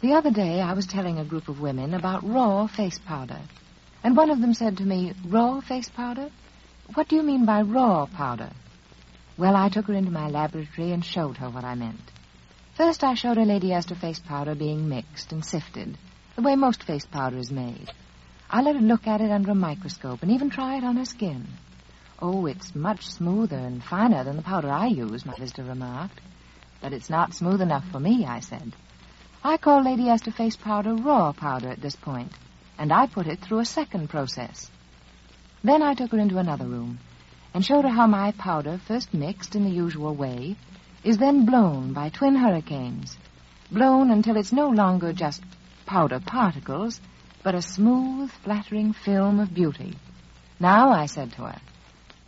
The 0.01 0.15
other 0.15 0.31
day 0.31 0.63
I 0.63 0.73
was 0.73 0.87
telling 0.87 1.19
a 1.19 1.27
group 1.27 1.51
of 1.51 1.61
women 1.61 1.93
about 1.93 2.27
raw 2.27 2.67
face 2.67 2.99
powder. 2.99 3.39
And 4.03 4.17
one 4.17 4.31
of 4.31 4.41
them 4.41 4.55
said 4.55 4.79
to 4.79 4.83
me, 4.83 5.13
Raw 5.27 5.61
face 5.61 5.91
powder? 5.91 6.31
What 6.95 7.09
do 7.09 7.17
you 7.17 7.23
mean 7.23 7.45
by 7.45 7.61
raw 7.61 8.07
powder? 8.07 8.49
Well, 9.37 9.55
I 9.55 9.69
took 9.69 9.89
her 9.89 9.93
into 9.93 10.11
my 10.11 10.29
laboratory 10.31 10.93
and 10.93 11.05
showed 11.05 11.37
her 11.37 11.51
what 11.51 11.65
I 11.65 11.75
meant. 11.75 12.01
First, 12.77 13.05
I 13.05 13.13
showed 13.13 13.37
her 13.37 13.45
Lady 13.45 13.75
Esther 13.75 13.95
face 13.95 14.19
powder 14.19 14.55
being 14.55 14.89
mixed 14.89 15.33
and 15.33 15.45
sifted, 15.45 15.99
the 16.35 16.41
way 16.41 16.57
most 16.57 16.83
face 16.83 17.05
powder 17.05 17.37
is 17.37 17.51
made. 17.51 17.93
I 18.49 18.63
let 18.63 18.77
her 18.77 18.81
look 18.81 19.07
at 19.07 19.21
it 19.21 19.31
under 19.31 19.51
a 19.51 19.55
microscope 19.55 20.23
and 20.23 20.31
even 20.31 20.49
try 20.49 20.79
it 20.79 20.85
on 20.85 20.97
her 20.97 21.05
skin. 21.05 21.47
Oh, 22.19 22.47
it's 22.47 22.75
much 22.75 23.07
smoother 23.07 23.59
and 23.59 23.85
finer 23.85 24.25
than 24.25 24.37
the 24.37 24.43
powder 24.43 24.71
I 24.71 24.87
use, 24.87 25.27
my 25.27 25.35
visitor 25.37 25.65
remarked. 25.65 26.23
But 26.81 26.95
it's 26.95 27.11
not 27.11 27.35
smooth 27.35 27.61
enough 27.61 27.85
for 27.93 28.01
me, 28.01 28.25
I 28.25 28.41
said. 28.41 28.73
I 29.43 29.57
call 29.57 29.83
Lady 29.83 30.11
Esther 30.11 30.33
face 30.33 30.57
powder 30.57 30.95
raw 30.95 31.33
powder 31.33 31.71
at 31.71 31.81
this 31.81 31.97
point, 31.97 32.33
and 32.77 32.93
I 32.93 33.07
put 33.07 33.27
it 33.27 33.41
through 33.41 33.61
a 33.61 33.65
second 33.65 34.11
process. 34.11 34.71
Then 35.65 35.83
I 35.83 35.95
took 35.95 36.13
her 36.13 36.19
into 36.19 36.37
another 36.37 36.67
room 36.67 36.99
and 37.55 37.65
showed 37.65 37.85
her 37.85 37.91
how 37.91 38.07
my 38.07 38.33
powder, 38.33 38.79
first 38.87 39.15
mixed 39.15 39.57
in 39.57 39.65
the 39.65 39.71
usual 39.71 40.15
way, 40.15 40.57
is 41.03 41.17
then 41.17 41.47
blown 41.47 41.95
by 41.95 42.11
twin 42.11 42.37
hurricanes. 42.37 43.17
Blown 43.71 44.11
until 44.11 44.37
it's 44.37 44.53
no 44.53 44.69
longer 44.69 45.15
just 45.15 45.43
powder 45.87 46.21
particles, 46.21 47.01
but 47.43 47.55
a 47.55 47.63
smooth, 47.63 48.31
flattering 48.45 48.93
film 48.93 49.41
of 49.41 49.55
beauty. 49.55 49.97
Now, 50.59 50.91
I 50.91 51.07
said 51.07 51.33
to 51.33 51.45
her, 51.45 51.61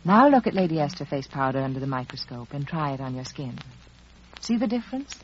now 0.03 0.29
look 0.29 0.47
at 0.47 0.55
Lady 0.55 0.79
Esther 0.79 1.05
face 1.05 1.27
powder 1.27 1.59
under 1.59 1.79
the 1.79 1.85
microscope 1.85 2.53
and 2.53 2.67
try 2.67 2.93
it 2.93 2.99
on 2.99 3.13
your 3.13 3.25
skin. 3.25 3.59
See 4.41 4.57
the 4.57 4.67
difference? 4.67 5.15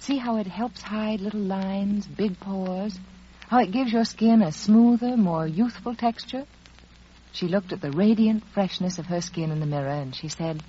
See 0.00 0.18
how 0.18 0.36
it 0.36 0.46
helps 0.46 0.82
hide 0.82 1.20
little 1.20 1.40
lines, 1.40 2.06
big 2.06 2.38
pores? 2.38 2.98
How 3.48 3.60
it 3.60 3.70
gives 3.70 3.92
your 3.92 4.04
skin 4.04 4.42
a 4.42 4.52
smoother, 4.52 5.16
more 5.16 5.46
youthful 5.46 5.94
texture? 5.94 6.44
She 7.32 7.48
looked 7.48 7.72
at 7.72 7.80
the 7.80 7.90
radiant 7.90 8.44
freshness 8.54 8.98
of 8.98 9.06
her 9.06 9.20
skin 9.20 9.50
in 9.50 9.60
the 9.60 9.66
mirror 9.66 9.88
and 9.88 10.14
she 10.14 10.28
said, 10.28 10.62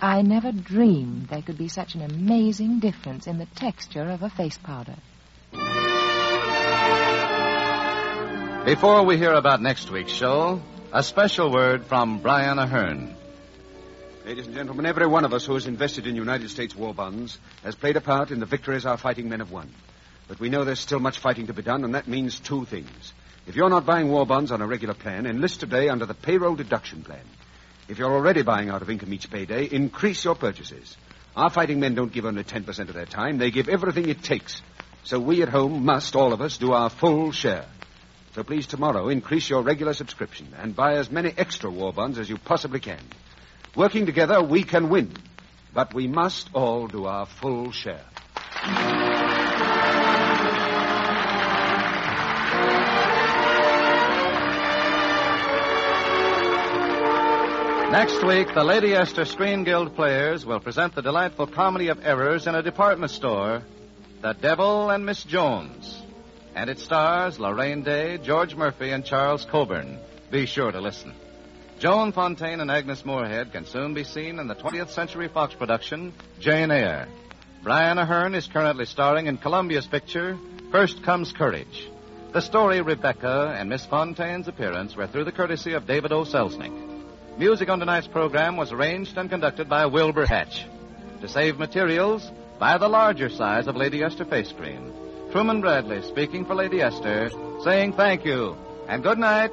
I 0.00 0.22
never 0.22 0.52
dreamed 0.52 1.28
there 1.28 1.42
could 1.42 1.58
be 1.58 1.68
such 1.68 1.94
an 1.94 2.02
amazing 2.02 2.78
difference 2.78 3.26
in 3.26 3.38
the 3.38 3.46
texture 3.46 4.08
of 4.08 4.22
a 4.22 4.30
face 4.30 4.58
powder. 4.58 4.94
Before 8.64 9.04
we 9.04 9.16
hear 9.16 9.32
about 9.32 9.60
next 9.60 9.90
week's 9.90 10.12
show, 10.12 10.62
a 10.92 11.02
special 11.02 11.50
word 11.50 11.86
from 11.86 12.20
Brian 12.20 12.58
Aherne. 12.58 13.17
Ladies 14.28 14.44
and 14.44 14.54
gentlemen, 14.54 14.84
every 14.84 15.06
one 15.06 15.24
of 15.24 15.32
us 15.32 15.46
who 15.46 15.54
has 15.54 15.66
invested 15.66 16.06
in 16.06 16.14
United 16.14 16.50
States 16.50 16.76
war 16.76 16.92
bonds 16.92 17.38
has 17.64 17.74
played 17.74 17.96
a 17.96 18.00
part 18.02 18.30
in 18.30 18.40
the 18.40 18.44
victories 18.44 18.84
our 18.84 18.98
fighting 18.98 19.30
men 19.30 19.38
have 19.38 19.50
won. 19.50 19.70
But 20.28 20.38
we 20.38 20.50
know 20.50 20.64
there's 20.64 20.80
still 20.80 21.00
much 21.00 21.18
fighting 21.18 21.46
to 21.46 21.54
be 21.54 21.62
done, 21.62 21.82
and 21.82 21.94
that 21.94 22.08
means 22.08 22.38
two 22.38 22.66
things. 22.66 23.14
If 23.46 23.56
you're 23.56 23.70
not 23.70 23.86
buying 23.86 24.10
war 24.10 24.26
bonds 24.26 24.52
on 24.52 24.60
a 24.60 24.66
regular 24.66 24.92
plan, 24.92 25.24
enlist 25.24 25.60
today 25.60 25.88
under 25.88 26.04
the 26.04 26.12
payroll 26.12 26.56
deduction 26.56 27.04
plan. 27.04 27.24
If 27.88 27.96
you're 27.98 28.12
already 28.12 28.42
buying 28.42 28.68
out 28.68 28.82
of 28.82 28.90
income 28.90 29.14
each 29.14 29.30
payday, 29.30 29.64
increase 29.64 30.22
your 30.22 30.34
purchases. 30.34 30.98
Our 31.34 31.48
fighting 31.48 31.80
men 31.80 31.94
don't 31.94 32.12
give 32.12 32.26
only 32.26 32.44
10% 32.44 32.80
of 32.80 32.92
their 32.92 33.06
time, 33.06 33.38
they 33.38 33.50
give 33.50 33.70
everything 33.70 34.10
it 34.10 34.22
takes. 34.22 34.60
So 35.04 35.18
we 35.18 35.40
at 35.40 35.48
home 35.48 35.86
must, 35.86 36.14
all 36.16 36.34
of 36.34 36.42
us, 36.42 36.58
do 36.58 36.72
our 36.72 36.90
full 36.90 37.32
share. 37.32 37.64
So 38.34 38.42
please, 38.42 38.66
tomorrow, 38.66 39.08
increase 39.08 39.48
your 39.48 39.62
regular 39.62 39.94
subscription 39.94 40.48
and 40.58 40.76
buy 40.76 40.96
as 40.96 41.10
many 41.10 41.32
extra 41.34 41.70
war 41.70 41.94
bonds 41.94 42.18
as 42.18 42.28
you 42.28 42.36
possibly 42.36 42.80
can. 42.80 43.00
Working 43.76 44.06
together, 44.06 44.42
we 44.42 44.64
can 44.64 44.88
win. 44.88 45.12
But 45.72 45.94
we 45.94 46.08
must 46.08 46.50
all 46.54 46.86
do 46.86 47.06
our 47.06 47.26
full 47.26 47.70
share. 47.72 48.04
Next 57.90 58.22
week, 58.22 58.52
the 58.52 58.64
Lady 58.64 58.94
Esther 58.94 59.24
Screen 59.24 59.64
Guild 59.64 59.96
players 59.96 60.44
will 60.44 60.60
present 60.60 60.94
the 60.94 61.00
delightful 61.00 61.46
comedy 61.46 61.88
of 61.88 62.04
errors 62.04 62.46
in 62.46 62.54
a 62.54 62.62
department 62.62 63.10
store, 63.10 63.62
The 64.20 64.34
Devil 64.34 64.90
and 64.90 65.06
Miss 65.06 65.24
Jones. 65.24 66.02
And 66.54 66.68
it 66.68 66.80
stars 66.80 67.38
Laraine 67.38 67.84
Day, 67.84 68.18
George 68.18 68.54
Murphy, 68.54 68.90
and 68.90 69.06
Charles 69.06 69.46
Coburn. 69.46 69.98
Be 70.30 70.44
sure 70.44 70.70
to 70.70 70.80
listen. 70.80 71.14
Joan 71.78 72.10
Fontaine 72.10 72.58
and 72.58 72.72
Agnes 72.72 73.04
Moorehead 73.04 73.52
can 73.52 73.64
soon 73.64 73.94
be 73.94 74.02
seen 74.02 74.40
in 74.40 74.48
the 74.48 74.56
20th 74.56 74.90
Century 74.90 75.28
Fox 75.28 75.54
production, 75.54 76.12
Jane 76.40 76.72
Eyre. 76.72 77.06
Brian 77.62 77.98
Aherne 77.98 78.34
is 78.34 78.48
currently 78.48 78.84
starring 78.84 79.26
in 79.28 79.38
Columbia's 79.38 79.86
picture, 79.86 80.36
First 80.72 81.04
Comes 81.04 81.32
Courage. 81.32 81.88
The 82.32 82.40
story, 82.40 82.80
Rebecca, 82.80 83.54
and 83.56 83.68
Miss 83.68 83.86
Fontaine's 83.86 84.48
appearance 84.48 84.96
were 84.96 85.06
through 85.06 85.24
the 85.24 85.32
courtesy 85.32 85.74
of 85.74 85.86
David 85.86 86.10
O. 86.10 86.24
Selznick. 86.24 86.72
Music 87.38 87.68
on 87.68 87.78
tonight's 87.78 88.08
program 88.08 88.56
was 88.56 88.72
arranged 88.72 89.16
and 89.16 89.30
conducted 89.30 89.68
by 89.68 89.86
Wilbur 89.86 90.26
Hatch. 90.26 90.66
To 91.20 91.28
save 91.28 91.60
materials, 91.60 92.28
buy 92.58 92.76
the 92.78 92.88
larger 92.88 93.28
size 93.28 93.68
of 93.68 93.76
Lady 93.76 94.02
Esther 94.02 94.24
face 94.24 94.50
cream. 94.50 94.92
Truman 95.30 95.60
Bradley 95.60 96.02
speaking 96.02 96.44
for 96.44 96.56
Lady 96.56 96.82
Esther, 96.82 97.30
saying 97.62 97.92
thank 97.92 98.24
you 98.24 98.56
and 98.88 99.04
good 99.04 99.18
night. 99.18 99.52